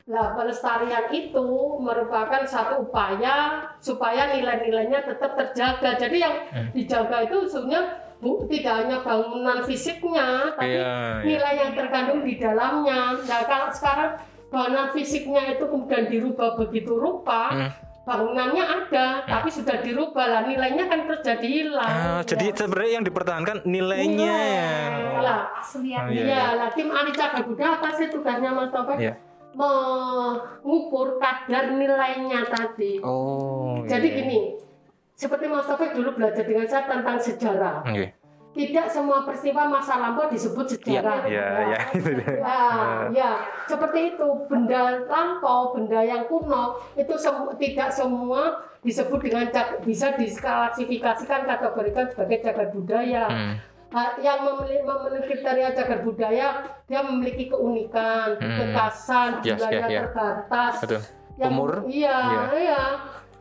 Nah, 0.06 0.38
pelestarian 0.38 1.10
itu 1.10 1.50
merupakan 1.82 2.46
satu 2.46 2.86
upaya 2.86 3.66
supaya 3.82 4.38
nilai-nilainya 4.38 5.02
tetap 5.02 5.34
terjaga. 5.34 5.98
Jadi 5.98 6.18
yang 6.22 6.36
dijaga 6.78 7.26
itu 7.26 7.50
sebenarnya 7.50 8.05
bu, 8.26 8.50
tidak 8.50 8.74
hanya 8.82 9.06
bangunan 9.06 9.62
fisiknya, 9.62 10.58
tapi 10.58 10.74
Iya, 10.74 10.82
iya. 10.82 11.22
nilai 11.22 11.54
yang 11.62 11.72
terkandung 11.78 12.26
di 12.26 12.42
dalamnya. 12.42 13.14
Nah, 13.22 13.42
kalau 13.46 13.70
sekarang 13.70 14.18
bangunan 14.50 14.90
fisiknya 14.90 15.54
itu 15.54 15.70
kemudian 15.70 16.10
dirubah 16.10 16.58
begitu 16.58 16.98
rupa, 16.98 17.54
Hmm. 17.54 17.70
bangunannya 18.06 18.66
ada, 18.66 19.22
tapi 19.26 19.50
sudah 19.50 19.82
dirubah 19.82 20.26
lah 20.26 20.42
nilainya 20.46 20.90
kan 20.90 21.06
terus 21.06 21.22
jadi 21.22 21.46
hilang. 21.46 21.86
Ah, 21.86 22.22
jadi 22.26 22.50
Ya. 22.50 22.58
sebenarnya 22.58 22.92
yang 22.98 23.06
dipertahankan 23.06 23.58
nilainya 23.66 24.34
ya. 24.34 24.74
Lah, 25.22 25.42
Oh, 25.62 25.82
iya, 25.82 26.02
Iya, 26.10 26.44
lah 26.58 26.70
tim 26.74 26.90
ahli 26.90 27.14
cagar 27.14 27.46
budaya 27.46 27.78
apa 27.78 27.94
sih 27.94 28.10
tugasnya 28.10 28.50
Mas 28.50 28.70
Taufik? 28.70 29.02
Iya. 29.02 29.14
Mengukur 29.56 31.18
kadar 31.18 31.74
nilainya 31.74 32.46
tadi. 32.46 33.02
Oh. 33.02 33.82
Jadi 33.86 34.08
iya. 34.08 34.18
gini, 34.22 34.40
seperti 35.16 35.48
Mas 35.48 35.66
Taufik 35.66 35.96
dulu 35.96 36.12
belajar 36.14 36.44
dengan 36.44 36.68
saya 36.68 36.86
tentang 36.86 37.18
sejarah. 37.18 37.82
Oke. 37.82 38.12
Tidak 38.56 38.88
semua 38.88 39.28
peristiwa 39.28 39.68
masa 39.68 40.00
lampau 40.00 40.32
disebut 40.32 40.80
sejarah. 40.80 41.28
Iya, 41.28 41.48
iya, 41.68 41.80
dia. 41.92 42.36
Ya, 43.20 43.32
seperti 43.68 44.16
itu 44.16 44.28
benda 44.48 45.04
lampau, 45.08 45.76
benda 45.76 46.00
yang 46.00 46.24
kuno 46.28 46.80
itu 46.96 47.20
sem- 47.20 47.52
tidak 47.60 47.92
semua 47.92 48.64
disebut 48.80 49.20
dengan 49.20 49.52
bisa 49.84 50.16
diklasifikasikan 50.16 51.44
kategorikan 51.44 52.08
sebagai 52.08 52.38
cagar 52.42 52.68
budaya. 52.72 53.26
Hmm. 53.28 53.56
Yang 54.20 54.40
memiliki, 54.44 54.80
memenuhi 54.84 55.24
kriteria 55.26 55.70
cagar 55.72 56.00
budaya 56.04 56.48
dia 56.84 57.00
memiliki 57.04 57.48
keunikan, 57.48 58.40
Hmm. 58.40 58.56
kekasan, 58.58 59.30
Yes, 59.40 59.60
jumlahnya 59.60 59.76
yeah, 59.78 59.88
yeah. 59.92 60.04
terbatas. 60.08 60.74
Betul. 60.80 61.02
Yang- 61.36 61.52
Umur? 61.52 61.72
Iya, 61.84 62.18
Iya. 62.24 62.44
iya. 62.56 62.82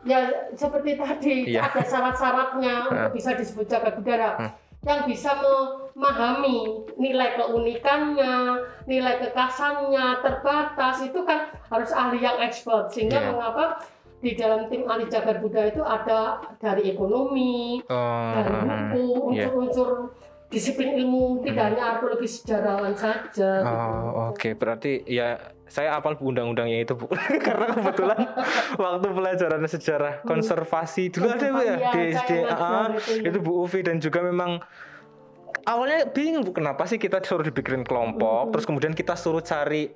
Ya 0.05 0.19
seperti 0.53 0.95
tadi 0.95 1.35
Iya. 1.49 1.65
ada 1.65 1.81
syarat-syaratnya 1.81 2.73
untuk 2.93 3.11
bisa 3.17 3.33
disebut 3.33 3.65
cagar 3.65 3.97
budaya. 3.97 4.29
Hmm. 4.37 4.51
Yang 4.85 5.01
bisa 5.09 5.33
memahami 5.41 6.85
nilai 6.95 7.33
keunikannya, 7.35 8.61
nilai 8.85 9.17
kekasannya 9.17 10.21
terbatas 10.21 11.01
itu 11.01 11.25
kan 11.25 11.49
harus 11.73 11.89
ahli 11.89 12.21
yang 12.21 12.37
expert. 12.37 12.93
Sehingga 12.93 13.17
Iya. 13.17 13.29
mengapa 13.33 13.81
di 14.21 14.37
dalam 14.37 14.69
tim 14.69 14.85
ahli 14.85 15.09
cagar 15.09 15.41
budaya 15.41 15.73
itu 15.73 15.81
ada 15.81 16.37
dari 16.61 16.93
ekonomi, 16.93 17.81
Oh. 17.89 18.29
dari 18.37 18.53
buku, 18.61 19.05
Iya. 19.33 19.49
unsur-unsur 19.49 19.89
disiplin 20.47 20.95
ilmu, 20.95 21.41
tidak 21.43 21.73
hanya 21.73 21.83
arkeologi 21.97 22.27
sejarawan 22.29 22.93
saja. 22.93 23.65
gitu. 23.65 23.69
Oh, 23.69 24.31
oke. 24.31 24.53
Berarti 24.55 25.03
ya 25.03 25.37
saya 25.65 25.97
apal 25.97 26.15
undang-undangnya 26.21 26.85
itu, 26.85 26.93
Bu. 26.93 27.09
Karena 27.45 27.73
kebetulan 27.73 28.19
waktu 28.83 29.07
pelajaran 29.09 29.61
sejarah 29.65 30.13
konservasi 30.23 31.09
dulu 31.09 31.27
ada 31.33 31.47
Bu 31.49 31.61
ya 31.61 31.75
Iya, 31.75 31.89
di 31.91 32.01
SD. 32.13 32.31
Ah, 32.47 32.87
itu, 32.93 33.11
ya. 33.19 33.29
itu 33.33 33.37
Bu 33.41 33.65
Uvi 33.65 33.79
dan 33.81 33.97
juga 33.97 34.21
memang 34.21 34.61
awalnya 35.65 36.07
bingung 36.09 36.45
Bu 36.45 36.53
kenapa 36.53 36.85
sih 36.85 36.95
kita 36.95 37.19
suruh 37.21 37.43
dibikin 37.43 37.81
kelompok, 37.81 38.53
terus 38.53 38.65
kemudian 38.65 38.93
kita 38.93 39.17
suruh 39.17 39.41
cari 39.41 39.89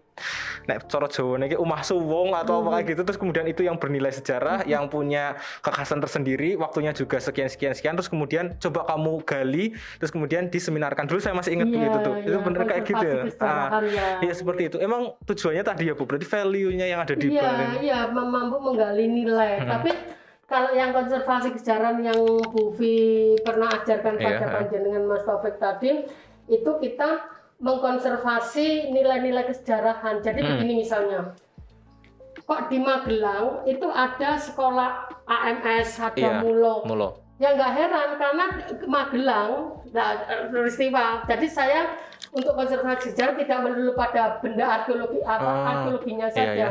nek 0.67 0.91
coro 0.91 1.07
Jawa 1.07 1.39
nih 1.39 1.55
umah 1.55 1.79
suwung 1.79 2.35
atau 2.35 2.59
apa 2.59 2.81
kayak 2.81 2.85
gitu. 2.91 3.01
Terus 3.07 3.17
kemudian 3.21 3.45
itu 3.47 3.63
yang 3.63 3.79
bernilai 3.79 4.11
sejarah 4.11 4.67
yang 4.67 4.91
punya 4.91 5.39
kekhasan 5.63 6.03
tersendiri 6.03 6.59
waktunya 6.59 6.91
juga 6.91 7.21
sekian 7.23 7.47
sekian 7.47 7.71
sekian. 7.71 7.95
Terus 7.95 8.11
kemudian 8.11 8.59
coba 8.59 8.83
kamu 8.89 9.23
gali 9.23 9.65
terus 9.97 10.11
kemudian 10.11 10.51
diseminarkan. 10.51 11.07
Dulu 11.07 11.23
saya 11.23 11.37
masih 11.37 11.55
ingat 11.55 11.67
Iya, 11.71 11.75
begitu 11.79 11.97
tuh. 12.03 12.15
Itu 12.19 12.29
iya, 12.35 12.39
bener 12.43 12.61
kayak 12.67 12.83
gitu 12.83 13.05
ya? 13.05 13.21
Kesejarahan, 13.29 13.83
ya. 13.87 14.07
Iya 14.27 14.33
seperti 14.35 14.61
itu. 14.67 14.77
Emang 14.83 15.01
tujuannya 15.23 15.63
tadi 15.63 15.83
ya 15.87 15.93
Bu, 15.95 16.03
berarti 16.03 16.27
value-nya 16.27 16.85
yang 16.89 16.99
ada 16.99 17.13
di 17.15 17.27
Iya, 17.31 17.41
Balen. 17.45 17.69
iya, 17.79 17.99
mampu 18.11 18.57
menggali 18.59 19.05
nilai. 19.07 19.63
Hmm. 19.63 19.69
Tapi 19.79 19.91
kalau 20.49 20.73
yang 20.73 20.89
konservasi 20.89 21.53
kesejarahan 21.53 22.01
yang 22.01 22.17
Bu 22.49 22.73
Vi 22.73 23.37
pernah 23.39 23.69
ajarkan 23.69 24.17
pada 24.17 24.41
Iya, 24.41 24.49
panjenengan 24.49 25.05
Mas 25.05 25.21
Taufik 25.23 25.61
tadi, 25.61 26.09
itu 26.49 26.71
kita 26.81 27.29
mengkonservasi 27.61 28.89
nilai-nilai 28.89 29.45
kesejarahan. 29.45 30.25
Jadi 30.25 30.39
Hmm. 30.41 30.49
begini 30.57 30.73
misalnya, 30.81 31.37
kok 32.43 32.65
di 32.67 32.81
Magelang 32.81 33.61
itu 33.63 33.85
ada 33.85 34.41
sekolah 34.41 35.05
AMS, 35.29 36.01
ada 36.01 36.17
Iya, 36.17 36.31
Mulo. 36.41 36.81
Mulo. 36.83 37.09
Ya 37.37 37.55
nggak 37.55 37.71
heran 37.71 38.09
karena 38.17 38.45
Magelang, 38.83 39.51
nah, 39.93 40.11
peristiwa. 40.49 41.23
Jadi 41.23 41.47
saya 41.47 41.93
untuk 42.33 42.57
konservasi 42.57 43.13
sejarah 43.13 43.37
tidak 43.37 43.59
melulu 43.63 43.93
pada 43.93 44.41
benda 44.41 44.81
arkeologi 44.81 45.21
apa 45.23 45.45
Ah, 45.45 45.65
arkeologinya 45.77 46.27
iya, 46.29 46.35
saja. 46.35 46.51
iya. 46.51 46.69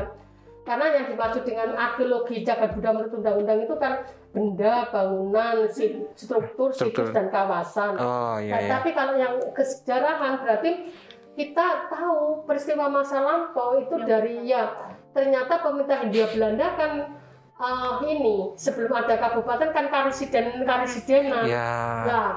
Karena 0.69 0.87
yang 0.93 1.07
dimaksud 1.09 1.49
dengan 1.49 1.73
arkeologi 1.81 2.45
cagar 2.45 2.77
budaya 2.77 2.93
menurut 2.93 3.13
undang-undang 3.17 3.59
itu 3.65 3.75
kan 3.81 3.93
benda, 4.37 4.75
bangunan, 4.93 5.65
struktur, 5.73 6.69
Struktur. 6.77 7.09
situs 7.09 7.17
dan 7.17 7.33
kawasan. 7.33 7.97
Oh 7.97 8.37
Nah, 8.37 8.45
iya 8.45 8.69
iya. 8.69 8.71
Tapi 8.77 8.93
kalau 8.93 9.17
yang 9.17 9.41
kesejarahan 9.57 10.45
berarti 10.45 10.93
kita 11.33 11.89
tahu 11.89 12.45
peristiwa 12.45 12.93
masa 12.93 13.25
lampau 13.25 13.81
itu 13.81 13.97
dari 14.05 14.45
ya 14.45 14.93
ternyata 15.17 15.65
pemerintah 15.65 16.05
Hindia 16.05 16.29
Belanda 16.37 16.67
kan 16.77 16.93
eh, 17.57 17.95
ini 18.05 18.53
sebelum 18.61 18.93
ada 18.93 19.17
kabupaten 19.17 19.73
kan 19.73 19.89
karesiden 19.89 20.69
karesidenan. 20.69 21.49
Ya. 21.49 21.73
Nah, 22.05 22.29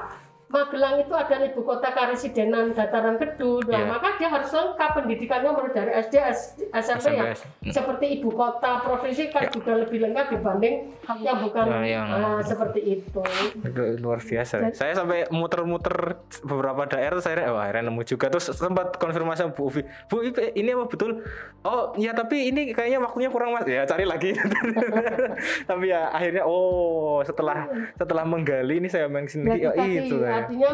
Magelang 0.52 1.00
itu 1.00 1.14
adalah 1.16 1.48
ibu 1.48 1.64
kota 1.64 1.88
karesidenan 1.88 2.76
dataran 2.76 3.16
kedua, 3.16 3.64
Iya. 3.64 3.88
maka 3.88 4.20
dia 4.20 4.28
harus 4.28 4.52
lengkap 4.52 4.90
pendidikannya 4.94 5.48
mulai 5.48 5.72
dari 5.72 5.92
SD, 5.96 6.20
SMP 6.68 7.16
ya. 7.16 7.32
SMP. 7.32 7.72
Seperti 7.72 8.20
ibu 8.20 8.28
kota 8.28 8.84
provinsi 8.84 9.32
kan 9.32 9.48
Ya. 9.48 9.50
juga 9.50 9.80
lebih 9.80 10.04
lengkap 10.04 10.26
dibanding 10.28 10.92
yang 11.18 11.40
bukan 11.40 11.64
Nah, 11.64 11.80
yang- 11.82 12.04
ah, 12.04 12.36
seperti 12.44 13.00
itu. 13.00 13.20
Itu 13.64 13.82
luar 13.96 14.20
biasa. 14.20 14.76
Saya 14.76 14.92
sampai 14.92 15.24
muter-muter 15.32 16.20
beberapa 16.44 16.84
daerah 16.84 17.16
akhirnya, 17.16 17.48
wah, 17.48 17.64
akhirnya 17.64 17.88
nemu 17.88 18.02
juga. 18.04 18.28
Terus 18.28 18.52
sempat 18.52 19.00
konfirmasi 19.00 19.40
sama 19.40 19.56
Bu 19.56 19.72
Uvi. 19.72 19.80
Bu, 20.06 20.20
ini 20.20 20.36
ini 20.54 20.70
apa 20.70 20.84
betul? 20.84 21.24
Oh, 21.64 21.96
ya 21.96 22.12
tapi 22.12 22.52
ini 22.52 22.70
kayaknya 22.70 23.00
waktunya 23.00 23.32
kurang 23.32 23.56
mas. 23.56 23.64
Ya 23.64 23.88
cari 23.88 24.04
lagi. 24.04 24.36
tapi 25.70 25.88
ya 25.88 26.12
akhirnya, 26.12 26.44
oh 26.44 27.24
setelah 27.24 27.64
setelah 27.96 28.24
menggali 28.24 28.84
ini 28.84 28.92
saya 28.92 29.08
main 29.08 29.24
sini. 29.24 29.48
Ya, 29.56 29.72
Ya, 29.72 29.88
itu 29.88 30.20
ya. 30.20 30.41
Artinya 30.44 30.70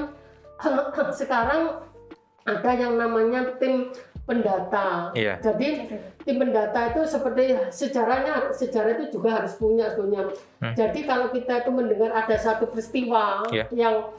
sekarang 1.20 1.62
ada 2.48 2.70
yang 2.72 2.96
namanya 2.96 3.56
tim 3.60 3.92
pendata. 4.25 5.12
Iya. 5.16 5.40
Jadi 5.40 5.88
tim 6.25 6.37
pendata 6.37 6.92
itu 6.92 7.00
seperti 7.08 7.56
sejarahnya 7.72 8.52
sejarah 8.52 9.00
itu 9.00 9.20
juga 9.20 9.40
harus 9.40 9.56
punya 9.56 9.88
sebenarnya. 9.96 10.37
Hmm. 10.60 10.75
Jadi 10.76 11.08
kalau 11.08 11.32
kita 11.32 11.64
itu 11.64 11.70
mendengar 11.72 12.12
ada 12.12 12.37
satu 12.37 12.68
peristiwa 12.68 13.48
Iya. 13.48 13.64
yang 13.72 14.12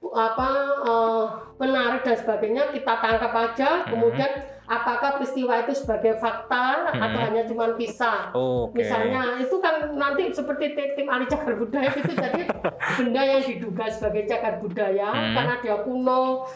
apa 0.00 0.48
eh, 0.80 1.24
menarik 1.60 2.02
dan 2.02 2.16
sebagainya 2.16 2.72
kita 2.72 2.92
tangkap 3.04 3.32
aja 3.36 3.84
Hmm. 3.84 3.88
kemudian 3.94 4.32
apakah 4.70 5.18
peristiwa 5.18 5.66
itu 5.66 5.74
sebagai 5.74 6.14
fakta 6.16 6.94
atau 6.94 7.02
Hmm. 7.10 7.26
hanya 7.26 7.42
cuma 7.42 7.74
kisah 7.74 8.30
Oke. 8.30 8.78
Misalnya 8.78 9.42
itu 9.42 9.58
kan 9.58 9.98
nanti 9.98 10.30
seperti 10.30 10.78
tim, 10.94 11.10
ahli 11.10 11.26
cagar 11.26 11.58
budaya 11.58 11.90
itu 11.90 12.14
jadi 12.14 12.46
benda 12.96 13.20
yang 13.20 13.42
diduga 13.42 13.90
sebagai 13.90 14.30
cagar 14.30 14.62
budaya 14.62 15.10
Hmm. 15.10 15.34
karena 15.34 15.54
dia 15.58 15.76
kuno 15.82 16.46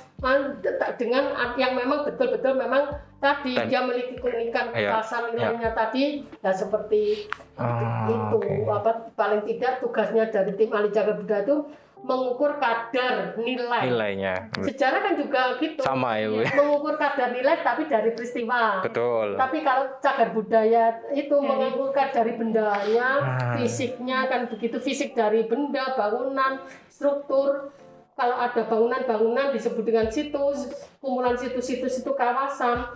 dengan 0.95 1.25
yang 1.59 1.75
memang 1.75 2.07
betul-betul 2.07 2.55
memang 2.55 2.87
tadi 3.19 3.59
Dan- 3.59 3.67
dia 3.67 3.81
memiliki 3.83 4.15
keunikan 4.17 4.71
Iya, 4.71 5.03
nilainya 5.35 5.75
tadi 5.75 6.23
ya 6.39 6.55
seperti 6.55 7.27
Ah, 7.59 8.07
itu 8.07 8.39
oke. 8.39 8.71
apa 8.71 9.11
paling 9.15 9.43
tidak 9.45 9.83
tugasnya 9.83 10.31
dari 10.31 10.55
tim 10.55 10.71
ahli 10.71 10.89
cagar 10.89 11.19
budaya 11.19 11.43
itu 11.43 11.57
mengukur 12.05 12.61
kadar 12.61 13.33
nilai. 13.41 13.89
Nilainya. 13.89 14.35
Sejarah 14.61 15.01
kan 15.01 15.15
juga 15.17 15.57
gitu. 15.57 15.81
Sama 15.81 16.21
ya, 16.21 16.29
Bu. 16.29 16.45
Mengukur 16.45 17.01
kadar 17.01 17.33
nilai 17.33 17.65
tapi 17.65 17.89
dari 17.89 18.13
peristiwa. 18.13 18.85
Betul. 18.85 19.41
Tapi 19.41 19.65
kalau 19.65 19.97
cagar 20.05 20.37
budaya 20.37 21.01
itu 21.17 21.33
mengukurkan 21.33 22.13
dari 22.13 22.37
bendanya, 22.37 23.09
Ah. 23.25 23.57
fisiknya 23.57 24.29
kan 24.29 24.53
begitu 24.53 24.77
fisik 24.85 25.17
dari 25.17 25.49
benda, 25.49 25.97
bangunan, 25.97 26.61
struktur. 26.93 27.73
Kalau 28.15 28.37
ada 28.39 28.63
bangunan-bangunan 28.69 29.51
disebut 29.51 29.83
dengan 29.83 30.07
situs, 30.07 30.71
kumpulan 31.03 31.35
situs-situs 31.35 32.05
itu 32.05 32.13
kawasan. 32.15 32.87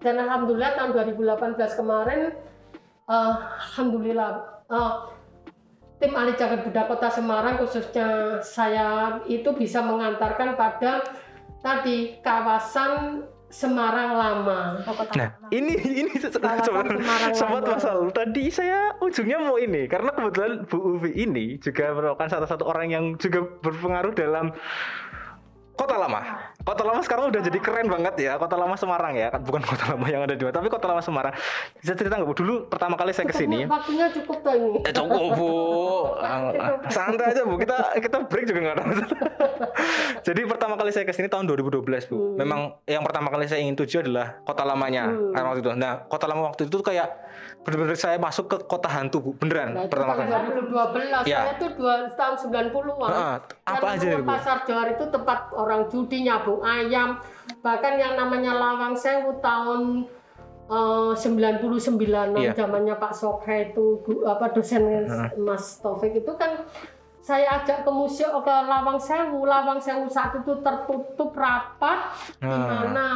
Dan 0.00 0.16
alhamdulillah 0.22 0.72
tahun 0.78 0.96
2018 0.96 1.76
kemarin, 1.76 2.32
eh, 3.04 3.34
alhamdulillah 3.74 4.30
eh, 4.72 4.92
tim 6.02 6.12
ahli 6.18 6.34
cagar 6.34 6.66
budaya 6.66 6.90
Kota 6.90 7.08
Semarang 7.14 7.62
khususnya 7.62 8.42
saya 8.42 9.22
itu 9.30 9.54
bisa 9.54 9.78
mengantarkan 9.86 10.58
pada 10.58 11.06
tadi 11.62 12.18
kawasan 12.18 13.22
Semarang 13.52 14.16
Lama. 14.16 14.80
Nah, 15.12 15.28
ini 15.52 15.76
ini 15.76 16.10
Kawasan 16.16 16.64
sobat 16.64 16.88
Semarang 16.88 17.32
sobat 17.36 17.62
Lama. 17.62 17.72
masal. 17.78 17.98
Tadi 18.10 18.44
saya 18.50 18.96
ujungnya 18.98 19.38
mau 19.44 19.60
ini 19.60 19.86
karena 19.86 20.10
kebetulan 20.10 20.64
Bu 20.66 20.96
Uvi 20.96 21.12
ini 21.14 21.60
juga 21.60 21.92
merupakan 21.92 22.32
salah 22.32 22.48
satu 22.48 22.64
orang 22.66 22.90
yang 22.90 23.04
juga 23.20 23.44
berpengaruh 23.60 24.16
dalam 24.16 24.50
Kota 25.76 26.00
Lama. 26.00 26.51
Kota 26.62 26.82
Lama 26.86 27.02
sekarang 27.02 27.34
udah 27.34 27.40
jadi 27.42 27.58
keren 27.58 27.86
banget 27.90 28.14
ya. 28.22 28.32
Kota 28.38 28.54
Lama 28.54 28.78
Semarang 28.78 29.18
ya, 29.18 29.34
kan 29.34 29.42
bukan 29.42 29.62
Kota 29.66 29.94
Lama 29.94 30.06
yang 30.06 30.22
ada 30.22 30.34
di 30.38 30.42
mana, 30.46 30.54
tapi 30.54 30.70
Kota 30.70 30.86
Lama 30.86 31.02
Semarang. 31.02 31.34
Bisa 31.78 31.92
cerita 31.98 32.14
nggak 32.14 32.28
Bu? 32.30 32.34
Dulu 32.38 32.54
pertama 32.70 32.94
kali 32.94 33.10
saya 33.10 33.26
ke 33.26 33.34
sini. 33.34 33.66
Waktunya 33.66 34.06
cukup 34.14 34.38
tuh 34.46 34.54
ini. 34.54 34.78
Eh, 34.86 34.92
cukup 34.94 35.22
bu, 35.34 35.50
Ah, 36.22 36.54
ah, 36.54 36.70
santai 36.86 37.34
aja 37.34 37.42
bu. 37.42 37.58
Kita 37.58 37.98
kita 37.98 38.16
break 38.30 38.44
juga 38.46 38.58
nggak 38.62 38.76
ada 38.78 38.84
masalah. 38.86 39.18
Jadi 40.26 40.40
pertama 40.46 40.74
kali 40.78 40.90
saya 40.94 41.04
ke 41.04 41.14
sini 41.14 41.26
tahun 41.26 41.50
2012 41.50 41.82
bu. 42.10 42.38
Memang 42.38 42.78
yang 42.86 43.02
pertama 43.02 43.28
kali 43.34 43.50
saya 43.50 43.58
ingin 43.58 43.74
tuju 43.74 44.06
adalah 44.06 44.38
kota 44.46 44.62
lamanya 44.62 45.10
ah, 45.34 45.42
waktu 45.50 45.66
itu. 45.66 45.70
Nah 45.74 46.06
kota 46.06 46.30
lama 46.30 46.46
waktu 46.54 46.70
itu 46.70 46.78
tuh 46.78 46.86
kayak 46.86 47.10
bener-bener 47.60 47.94
saya 47.94 48.16
masuk 48.16 48.46
ke 48.46 48.56
kota 48.62 48.86
hantu 48.86 49.18
bu, 49.18 49.30
beneran 49.34 49.72
Nah, 49.72 49.86
pertama 49.86 50.12
tahun 50.14 50.26
kali. 50.26 50.50
2012, 50.66 51.22
Ya. 51.24 51.38
saya 51.40 51.54
tuh 51.56 51.70
dua, 51.74 51.94
tahun 52.10 52.34
90-an. 52.36 53.08
Ah, 53.08 53.36
apa 53.64 53.86
aja 53.92 54.06
Bu? 54.12 54.24
Pasar 54.24 54.58
Johar 54.62 54.88
itu 54.90 55.04
tempat 55.06 55.38
orang 55.52 55.86
judi, 55.86 56.22
nyabung 56.22 56.60
ayam. 56.60 57.22
Bahkan 57.58 57.92
yang 57.94 58.14
namanya 58.14 58.52
Lawang 58.52 58.94
Sewu 58.94 59.38
tahun 59.38 60.06
eh, 60.64 61.12
99 61.12 62.00
Iya. 62.34 62.52
zamannya 62.56 62.96
Pak 62.96 63.12
Sokhe 63.12 63.70
itu 63.70 64.00
gu- 64.00 64.24
apa 64.24 64.48
dosen 64.50 65.04
Mas 65.36 65.76
Taufik 65.76 66.16
itu 66.16 66.32
kan 66.32 66.64
saya 67.20 67.60
ajak 67.60 67.82
ke 67.82 67.90
museum 67.90 68.40
ke 68.40 68.48
Lawang 68.48 68.96
Sewu. 68.96 69.44
Lawang 69.44 69.78
Sewu 69.78 70.06
saat 70.06 70.32
itu 70.34 70.52
tertutup 70.56 71.30
rapat 71.32 71.98
di 72.34 72.48
Ah. 72.48 72.88
mana 72.88 73.06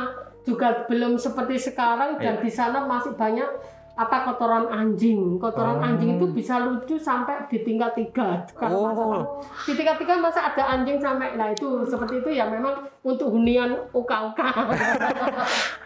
juga 0.42 0.84
belum 0.84 1.16
seperti 1.16 1.58
sekarang 1.64 2.14
dan 2.16 2.36
Iya. 2.36 2.42
di 2.44 2.50
sana 2.52 2.84
masih 2.84 3.14
banyak 3.14 3.48
apa 3.96 4.16
kotoran 4.22 4.68
anjing. 4.68 5.40
Kotoran 5.40 5.80
Oh. 5.80 5.86
anjing 5.86 6.20
itu 6.20 6.28
bisa 6.28 6.60
lucu 6.60 6.94
sampai 6.94 7.48
di 7.48 7.60
tingkat 7.60 7.92
tiga. 7.92 8.44
Kalau 8.52 8.84
Oh. 8.86 9.40
Di 9.64 9.72
tingkat 9.72 9.96
tiga 9.96 10.14
masa 10.16 10.46
ada 10.46 10.68
anjing 10.70 11.00
sampai 11.00 11.32
nah 11.32 11.48
itu 11.48 11.80
seperti 11.82 12.20
itu 12.20 12.30
ya 12.30 12.44
memang 12.44 12.76
untuk 13.02 13.32
hunian 13.32 13.72
uka-uka. 13.90 14.52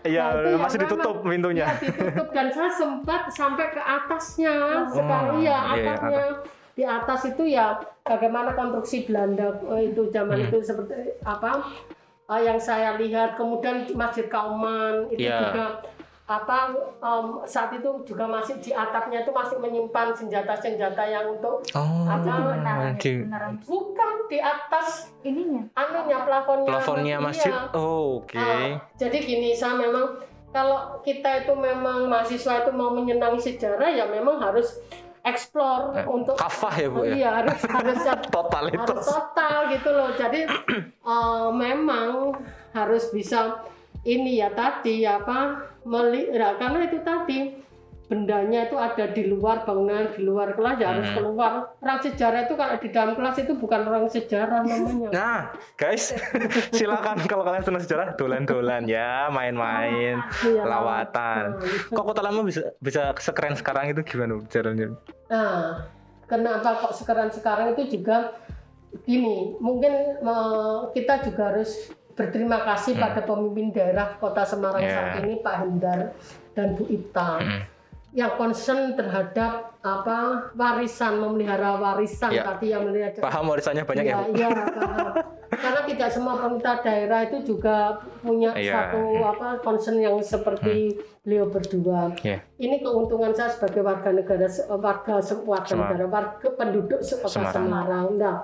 Iya 0.02 0.24
Nah, 0.32 0.50
yang 0.50 0.60
masih 0.60 0.78
ditutup 0.80 1.14
memang- 1.20 1.30
pintunya. 1.30 1.66
Iya, 1.68 1.76
ditutup 1.78 2.28
dan 2.30 2.46
saya 2.48 2.70
sempat 2.72 3.22
sampai 3.28 3.66
ke 3.68 3.78
atasnya. 3.78 4.54
Oh, 4.88 4.96
ya 4.96 5.06
iya, 5.38 5.38
iya, 5.38 5.56
atasnya 5.62 6.24
di 6.72 6.84
atas 6.84 7.20
itu 7.26 7.42
ya 7.44 7.76
bagaimana 8.00 8.50
konstruksi 8.50 9.04
Belanda 9.04 9.52
eh, 9.70 9.92
itu 9.92 10.08
zaman 10.08 10.34
Hmm. 10.34 10.46
itu 10.46 10.58
seperti 10.58 10.94
apa 11.22 11.60
eh, 12.26 12.42
yang 12.42 12.56
saya 12.56 12.96
lihat. 12.96 13.36
Kemudian 13.36 13.86
Masjid 13.92 14.26
Kauman 14.26 15.06
itu 15.10 15.28
Iya. 15.28 15.38
juga 15.44 15.64
apa 16.30 16.70
em, 17.02 17.26
saat 17.42 17.74
itu 17.74 17.90
juga 18.06 18.22
masih 18.22 18.54
di 18.56 18.70
atapnya 18.70 19.20
itu 19.20 19.34
masih 19.34 19.58
menyimpan 19.58 20.14
senjata-senjata 20.14 21.02
yang 21.02 21.26
untuk 21.28 21.58
Oh, 21.74 22.06
apa 22.06 22.54
di 22.94 23.26
bukan 23.60 24.12
di 24.24 24.38
atas 24.38 25.10
Ininya. 25.20 25.66
anunya 25.74 26.22
plafonnya 26.22 26.70
plafonnya 26.70 27.16
masjid. 27.18 27.50
Iya. 27.50 27.74
Oh, 27.74 28.22
Oke. 28.22 28.38
Ah, 28.38 28.78
jadi 28.94 29.18
gini 29.18 29.50
saya 29.50 29.74
memang 29.76 30.22
kalau 30.50 31.02
kita 31.02 31.42
itu 31.42 31.52
memang 31.52 32.06
mahasiswa 32.06 32.62
itu 32.62 32.70
mau 32.70 32.90
menyenangi 32.90 33.38
sejarah 33.40 33.90
ya 33.90 34.06
memang 34.06 34.38
harus 34.38 34.78
explore 35.20 35.92
Eh, 35.94 36.06
untuk 36.06 36.34
Kafah 36.34 36.74
ya 36.76 36.88
bu 36.88 37.02
ya. 37.04 37.12
iya 37.12 37.30
harus 37.36 37.58
harus 37.60 37.98
harus 38.08 38.26
Totalitas. 38.28 39.02
total 39.04 39.68
gitu 39.68 39.90
loh 39.90 40.10
jadi 40.12 40.46
eh, 40.86 41.48
memang 41.52 42.38
harus 42.70 43.10
bisa 43.10 43.66
ini 44.02 44.40
ya 44.40 44.48
tadi 44.50 45.04
apa 45.04 45.60
meli 45.82 46.28
ya, 46.28 46.56
karena 46.56 46.84
itu 46.84 46.98
tadi 47.00 47.38
bendanya 48.04 48.66
itu 48.66 48.74
ada 48.74 49.06
di 49.06 49.22
luar 49.22 49.62
bangunan 49.62 50.10
di 50.10 50.26
luar 50.26 50.58
kelas 50.58 50.82
ya 50.82 50.86
harus 50.90 51.06
Hmm. 51.06 51.16
keluar 51.16 51.52
orang 51.78 52.00
sejarah 52.02 52.40
itu 52.42 52.58
kalau 52.58 52.74
di 52.74 52.88
dalam 52.90 53.14
kelas 53.14 53.36
itu 53.38 53.52
bukan 53.54 53.86
orang 53.86 54.10
sejarah 54.10 54.66
namanya 54.66 55.08
Nah, 55.14 55.40
guys, 55.78 56.10
silakan 56.74 57.22
kalau 57.22 57.46
kalian 57.46 57.62
senang 57.62 57.78
sejarah, 57.78 58.18
dolan-dolan 58.18 58.82
ya, 58.84 59.30
main-main, 59.30 60.18
Iya, 60.42 60.66
lawatan. 60.66 61.54
lawatan. 61.54 61.94
Kok 61.94 62.04
kota 62.04 62.20
lama 62.20 62.42
bisa 62.42 62.74
bisa 62.82 63.14
sekeren 63.14 63.54
sekarang 63.54 63.94
itu 63.94 64.02
gimana 64.02 64.42
caranya? 64.50 64.90
Nah, 65.30 65.86
kenapa 66.26 66.82
kok 66.82 66.98
sekarang 66.98 67.30
sekarang 67.30 67.78
itu 67.78 67.94
juga 67.94 68.34
gini, 69.06 69.54
mungkin 69.62 70.18
eh, 70.18 70.78
kita 70.98 71.30
juga 71.30 71.54
harus 71.54 71.94
berterima 72.20 72.60
kasih 72.62 72.92
Hmm. 72.92 73.02
pada 73.02 73.20
pemimpin 73.24 73.72
daerah 73.72 74.12
Kota 74.14 74.44
Semarang 74.44 74.84
Ya. 74.84 74.92
saat 74.92 75.24
ini 75.24 75.40
Pak 75.40 75.54
Hendar 75.56 76.12
dan 76.52 76.76
Bu 76.76 76.84
Ita 76.86 77.40
Hmm. 77.40 77.60
yang 78.10 78.34
concern 78.34 78.92
terhadap 78.92 79.72
apa 79.80 80.18
warisan 80.52 81.16
memelihara 81.16 81.78
warisan 81.78 82.28
Ya. 82.30 82.44
tadi 82.44 82.68
yang 82.68 82.84
melihara 82.84 83.16
Paham 83.16 83.48
warisannya 83.48 83.82
banyak 83.82 84.04
ya, 84.04 84.16
Bu? 84.18 84.34
iya, 84.34 84.48
paham. 84.52 85.08
Karena 85.50 85.80
tidak 85.82 86.08
semua 86.08 86.34
pemerintah 86.36 86.80
daerah 86.80 87.20
itu 87.22 87.38
juga 87.46 87.92
punya 88.18 88.52
Iya. 88.52 88.92
satu 88.92 89.02
apa 89.20 89.48
concern 89.60 89.98
yang 89.98 90.16
seperti 90.18 90.94
beliau 91.20 91.48
berdua. 91.48 92.12
Iya. 92.18 92.38
Ini 92.56 92.80
keuntungan 92.80 93.30
saya 93.30 93.48
sebagai 93.48 93.80
warga 93.80 94.10
negara 94.10 94.46
warga 94.70 95.16
se- 95.18 95.40
warga 95.42 95.66
Semarang. 95.66 95.80
negara 95.90 96.04
warga 96.06 96.48
penduduk 96.54 97.00
kota 97.00 97.28
Semarang. 97.28 97.54
Semarang. 97.56 98.06
Nah, 98.16 98.36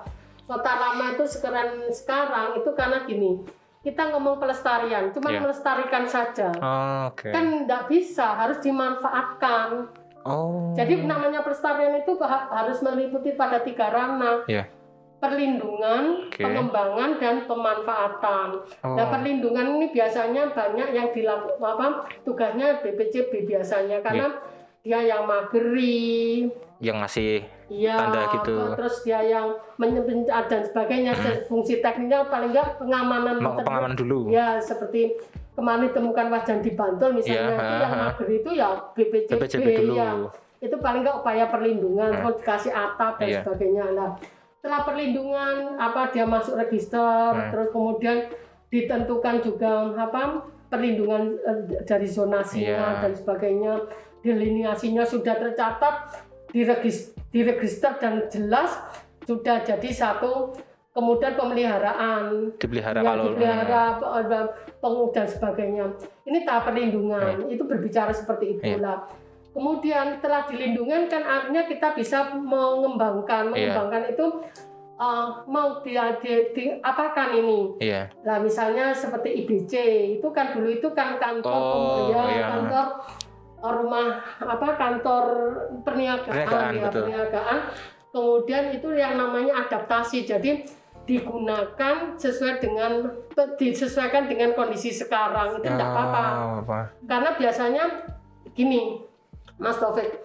kota 0.45 0.71
lama 0.73 1.05
itu 1.11 1.25
sekarang 1.27 1.69
sekarang 1.89 2.47
itu 2.55 2.69
karena 2.71 3.03
gini, 3.03 3.43
kita 3.87 4.11
ngomong 4.11 4.35
pelestarian, 4.35 5.15
cuma 5.15 5.31
Iya. 5.31 5.47
melestarikan 5.47 6.03
saja. 6.03 6.51
Oh, 6.59 7.07
Oke. 7.15 7.31
Kan 7.31 7.63
tidak 7.63 7.87
bisa, 7.87 8.35
harus 8.35 8.59
dimanfaatkan. 8.59 9.87
Oh. 10.27 10.75
Jadi 10.75 11.07
namanya 11.07 11.39
pelestarian 11.39 11.95
itu 11.95 12.19
ha- 12.19 12.51
harus 12.51 12.83
meliputi 12.83 13.31
pada 13.39 13.63
tiga 13.63 13.87
ranah. 13.87 14.43
Iya. 14.43 14.67
Perlindungan, 15.23 16.27
Oke. 16.27 16.43
pengembangan, 16.43 17.15
dan 17.15 17.47
pemanfaatan. 17.47 18.47
Oh. 18.83 18.99
Nah, 18.99 19.07
perlindungan 19.07 19.79
ini 19.79 19.87
biasanya 19.95 20.51
banyak 20.51 20.91
yang 20.91 21.07
dilakukan 21.15 21.57
apa 21.63 21.87
tugasnya 22.27 22.83
BPCB 22.83 23.47
biasanya 23.47 24.03
karena 24.03 24.35
dia 24.83 24.99
yang 24.99 25.23
mageri, 25.23 26.51
yang 26.79 27.01
ngasih 27.01 27.41
Iya, 27.67 27.99
Tanda 27.99 28.31
gitu. 28.31 28.55
terus 28.79 29.03
dia 29.03 29.19
yang 29.19 29.51
menyebentar 29.75 30.47
dan 30.47 30.63
sebagainya. 30.63 31.11
Fungsi 31.45 31.83
teknisnya 31.83 32.23
paling 32.23 32.55
enggak 32.55 32.79
pengamanan. 32.79 33.43
Peng- 33.43 33.59
pengamanan 33.59 33.97
dulu. 33.97 34.31
Ya, 34.31 34.55
seperti 34.55 35.19
kemarin 35.51 35.91
ditemukan 35.91 36.25
wajan 36.31 36.63
di 36.63 36.71
Bantul 36.71 37.19
misalnya 37.19 37.43
Iya, 37.43 37.51
itu 37.51 37.59
ha, 37.67 37.81
yang 37.83 37.93
mager 37.99 38.27
itu 38.29 38.49
ya 38.53 38.69
BPCB, 38.95 39.31
BPCB 39.35 39.67
dulu. 39.83 39.93
ya. 39.93 40.09
Itu 40.57 40.75
paling 40.79 41.01
enggak 41.03 41.17
upaya 41.19 41.45
perlindungan, 41.51 42.11
Hmm. 42.13 42.31
dikasih 42.33 42.71
atap 42.71 43.19
dan 43.19 43.27
Iya. 43.27 43.39
sebagainya. 43.43 43.85
Nah, 43.91 44.09
setelah 44.55 44.81
perlindungan 44.83 45.55
apa 45.75 46.01
dia 46.09 46.23
masuk 46.23 46.55
register, 46.55 47.03
Hmm. 47.29 47.51
terus 47.51 47.67
kemudian 47.69 48.31
ditentukan 48.67 49.35
juga 49.41 49.71
apa 49.93 50.39
perlindungan 50.67 51.35
eh, 51.41 51.57
dari 51.83 52.07
zonasinya 52.07 52.95
Iya. 52.95 53.01
dan 53.01 53.11
sebagainya, 53.11 53.73
delineasinya 54.21 55.03
sudah 55.03 55.35
tercatat 55.35 55.95
diregister 57.29 57.91
dan 57.97 58.25
jelas 58.27 58.71
sudah 59.23 59.59
jadi 59.59 59.89
satu 59.91 60.55
kemudian 60.91 61.37
pemeliharaan 61.37 62.57
dipelihara 62.57 62.99
ya, 62.99 63.05
kalau 63.05 63.23
dipelihara 63.29 63.83
pe- 63.95 64.11
pe- 64.25 64.51
peng- 64.81 65.11
dan 65.13 65.27
sebagainya 65.27 65.85
ini 66.25 66.41
tahap 66.41 66.71
perlindungan 66.71 67.45
itu 67.47 67.61
berbicara 67.61 68.09
seperti 68.09 68.57
Iya. 68.57 68.81
itulah 68.81 68.97
kemudian 69.53 70.17
setelah 70.17 70.45
dilindungan 70.45 71.05
kan 71.05 71.21
artinya 71.21 71.65
kita 71.65 71.93
bisa 71.93 72.33
mengembangkan 72.33 73.53
Iya. 73.53 73.77
mengembangkan 73.77 74.03
itu 74.09 74.25
eh, 74.97 75.27
mau 75.45 75.77
di, 75.85 75.93
di- 76.57 76.81
apakan 76.81 77.29
ini 77.35 77.77
Iya. 77.77 78.09
Nah, 78.25 78.41
misalnya 78.41 78.89
seperti 78.89 79.45
IBC 79.45 79.73
itu 80.17 80.27
kan 80.33 80.57
dulu 80.57 80.73
itu 80.73 80.89
kan 80.97 81.21
kantor 81.21 81.53
Oh, 81.53 82.09
ya, 82.09 82.21
iya. 82.25 82.45
kantor 82.49 82.85
rumah 83.57 84.21
apa 84.37 84.67
kantor 84.77 85.25
perniagaan, 85.81 86.45
Perniagaan, 86.45 86.71
ya, 86.73 86.81
betul. 86.87 87.01
perniagaan. 87.05 87.57
Kemudian 88.13 88.63
itu 88.73 88.89
yang 88.93 89.13
namanya 89.17 89.65
adaptasi. 89.67 90.25
Jadi 90.25 90.65
digunakan 91.07 92.19
sesuai 92.19 92.59
dengan 92.59 92.91
disesuaikan 93.55 94.27
dengan 94.27 94.51
kondisi 94.53 94.91
sekarang 94.91 95.57
itu 95.57 95.63
tidak 95.63 95.87
apa-apa. 95.87 96.23
Oh, 96.35 96.55
apa. 96.67 96.79
Karena 97.07 97.29
biasanya 97.39 97.83
gini, 98.51 99.01
Mas 99.55 99.79
Taufik, 99.79 100.19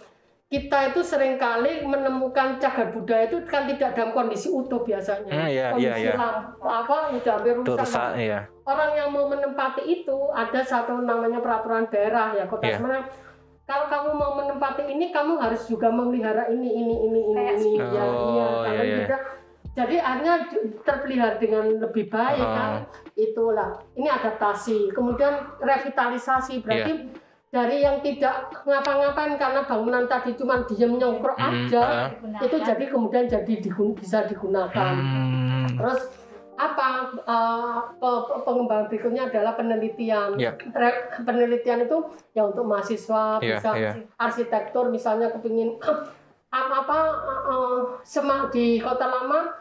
kita 0.52 0.92
itu 0.92 1.00
sering 1.00 1.40
kali 1.40 1.80
menemukan 1.80 2.60
cagar 2.60 2.92
budaya 2.92 3.24
itu 3.24 3.40
kan 3.48 3.64
tidak 3.64 3.96
dalam 3.96 4.12
kondisi 4.12 4.52
utuh 4.52 4.84
biasanya. 4.84 5.32
Hmm, 5.32 5.48
iya, 5.48 5.72
kondisi 5.72 5.88
iya, 5.88 5.94
iya. 5.96 6.12
lam- 6.12 6.52
apa 6.60 6.94
udah 7.08 7.32
hampir 7.32 7.54
rusak. 7.56 7.80
rusak 7.80 8.10
ya. 8.20 8.40
Orang 8.62 8.92
yang 8.92 9.08
mau 9.08 9.24
menempati 9.26 9.80
itu 9.88 10.18
ada 10.30 10.60
satu 10.60 11.00
namanya 11.00 11.40
peraturan 11.40 11.88
daerah 11.88 12.36
ya 12.36 12.44
Kota 12.44 12.68
Iya. 12.68 12.76
Semarang. 12.76 13.08
Kalau 13.62 13.88
kamu 13.88 14.10
mau 14.12 14.32
menempati 14.36 14.84
ini, 14.84 15.08
kamu 15.08 15.40
harus 15.40 15.64
juga 15.64 15.88
memelihara 15.88 16.44
ini, 16.46 16.68
ini, 16.68 16.94
ini, 17.00 17.20
ini, 17.24 17.32
Kayak 17.32 17.56
ini. 17.56 17.72
Oh, 17.72 17.88
ya, 17.88 18.04
iya. 18.04 18.04
Kalau 18.44 18.68
iya, 18.68 18.82
iya. 18.84 18.96
tidak, 19.00 19.22
jadi 19.72 19.96
akhirnya 19.96 20.34
terpelihara 20.84 21.36
dengan 21.40 21.64
lebih 21.80 22.12
baik 22.12 22.44
Oh. 22.44 22.52
kan. 22.52 22.72
Itulah. 23.14 23.70
Ini 23.96 24.08
adaptasi. 24.10 24.92
Kemudian 24.92 25.32
revitalisasi 25.56 26.60
berarti 26.60 26.92
Iya. 26.92 27.21
Dari 27.52 27.84
yang 27.84 28.00
tidak 28.00 28.48
ngapa-ngapain 28.64 29.36
karena 29.36 29.60
bangunan 29.60 30.08
tadi 30.08 30.32
cuma 30.32 30.64
diem 30.64 30.96
nyongkrok 30.96 31.36
Hmm, 31.36 31.68
aja, 31.68 31.84
ah. 32.08 32.40
itu 32.40 32.56
jadi 32.56 32.84
kemudian 32.88 33.28
jadi 33.28 33.60
digun- 33.60 33.92
bisa 33.92 34.24
digunakan. 34.24 34.96
Hmm. 34.96 35.68
Terus 35.68 36.00
apa 36.52 36.88
eh, 37.12 37.78
pe- 37.94 38.40
pengembangan 38.42 38.88
berikutnya 38.88 39.28
adalah 39.28 39.52
penelitian. 39.52 40.40
Re- 40.72 41.12
Penelitian 41.20 41.84
itu 41.84 41.98
ya 42.32 42.48
untuk 42.48 42.64
mahasiswa 42.64 43.36
Iya, 43.38 43.60
bisa 43.60 43.70
iya. 43.76 43.92
arsitektur 44.16 44.88
misalnya 44.88 45.28
kepingin 45.28 45.76
apa 46.50 46.74
apa 46.80 46.98
eh, 47.52 47.78
semak 48.02 48.48
di 48.48 48.80
kota 48.80 49.04
lama 49.04 49.52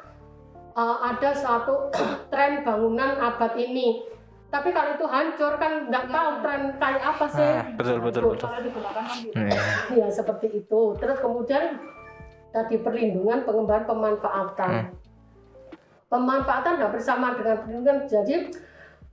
eh, 0.71 0.97
ada 1.11 1.35
satu 1.35 1.91
tren 2.31 2.63
bangunan 2.63 3.19
abad 3.19 3.51
ini. 3.57 4.07
Tapi 4.51 4.69
kalau 4.75 4.89
itu 4.99 5.05
hancur 5.07 5.53
kan 5.55 5.87
nggak 5.87 6.05
tahu 6.11 6.29
tren 6.43 6.61
kayak 6.75 7.03
apa 7.07 7.25
sih. 7.31 7.51
Ah, 7.55 7.65
betul, 7.71 7.97
betul, 8.03 8.23
betul. 8.35 8.47
Kalau 8.51 8.59
digunakan 8.59 9.03
kan 9.07 9.17
gitu. 9.23 9.35
Iya. 9.39 9.61
Ya 9.95 10.07
seperti 10.11 10.47
itu. 10.51 10.81
Terus 10.99 11.17
kemudian 11.23 11.63
tadi 12.51 12.75
perlindungan, 12.83 13.47
pengembangan, 13.47 13.85
pemanfaatan. 13.87 14.71
Hmm. 14.75 14.87
Pemanfaatan 16.11 16.73
hampir 16.83 16.99
sama 16.99 17.39
dengan 17.39 17.63
perlindungan. 17.63 17.97
Jadi 18.11 18.35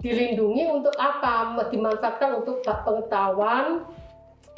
dilindungi 0.02 0.64
untuk 0.74 0.94
apa? 0.98 1.54
Dimanfaatkan 1.70 2.30
untuk 2.42 2.58
pengetahuan, 2.66 3.86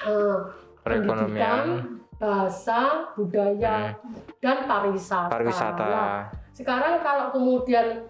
eh, 0.00 0.38
pendidikan, 0.80 0.80
Perekonomian, 0.80 1.64
bahasa, 2.16 3.12
budaya, 3.20 4.00
dan 4.40 4.64
pariwisata. 4.64 5.28
Hmm. 5.28 5.34
pariwisata. 5.36 5.84
Nah, 5.84 6.20
sekarang 6.56 7.04
kalau 7.04 7.36
kemudian 7.36 8.08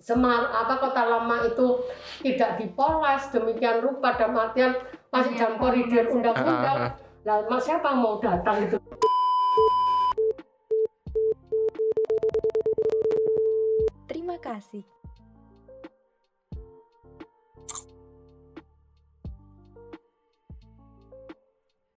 Semar 0.00 0.48
apa 0.52 0.80
kota 0.80 1.02
lama 1.08 1.44
itu 1.48 1.84
tidak 2.20 2.60
dipoles 2.60 3.28
demikian 3.32 3.80
rupa 3.80 4.16
dalam 4.16 4.36
artian 4.36 4.76
masih 5.08 5.34
dalam 5.36 5.56
koridor 5.58 6.06
undang-undang. 6.12 6.78
ah, 6.88 6.92
Lah, 7.20 7.44
mas 7.52 7.68
siapa 7.68 7.92
mau 7.92 8.16
datang 8.16 8.64
itu? 8.64 8.76
Terima 14.08 14.36
kasih. 14.40 14.99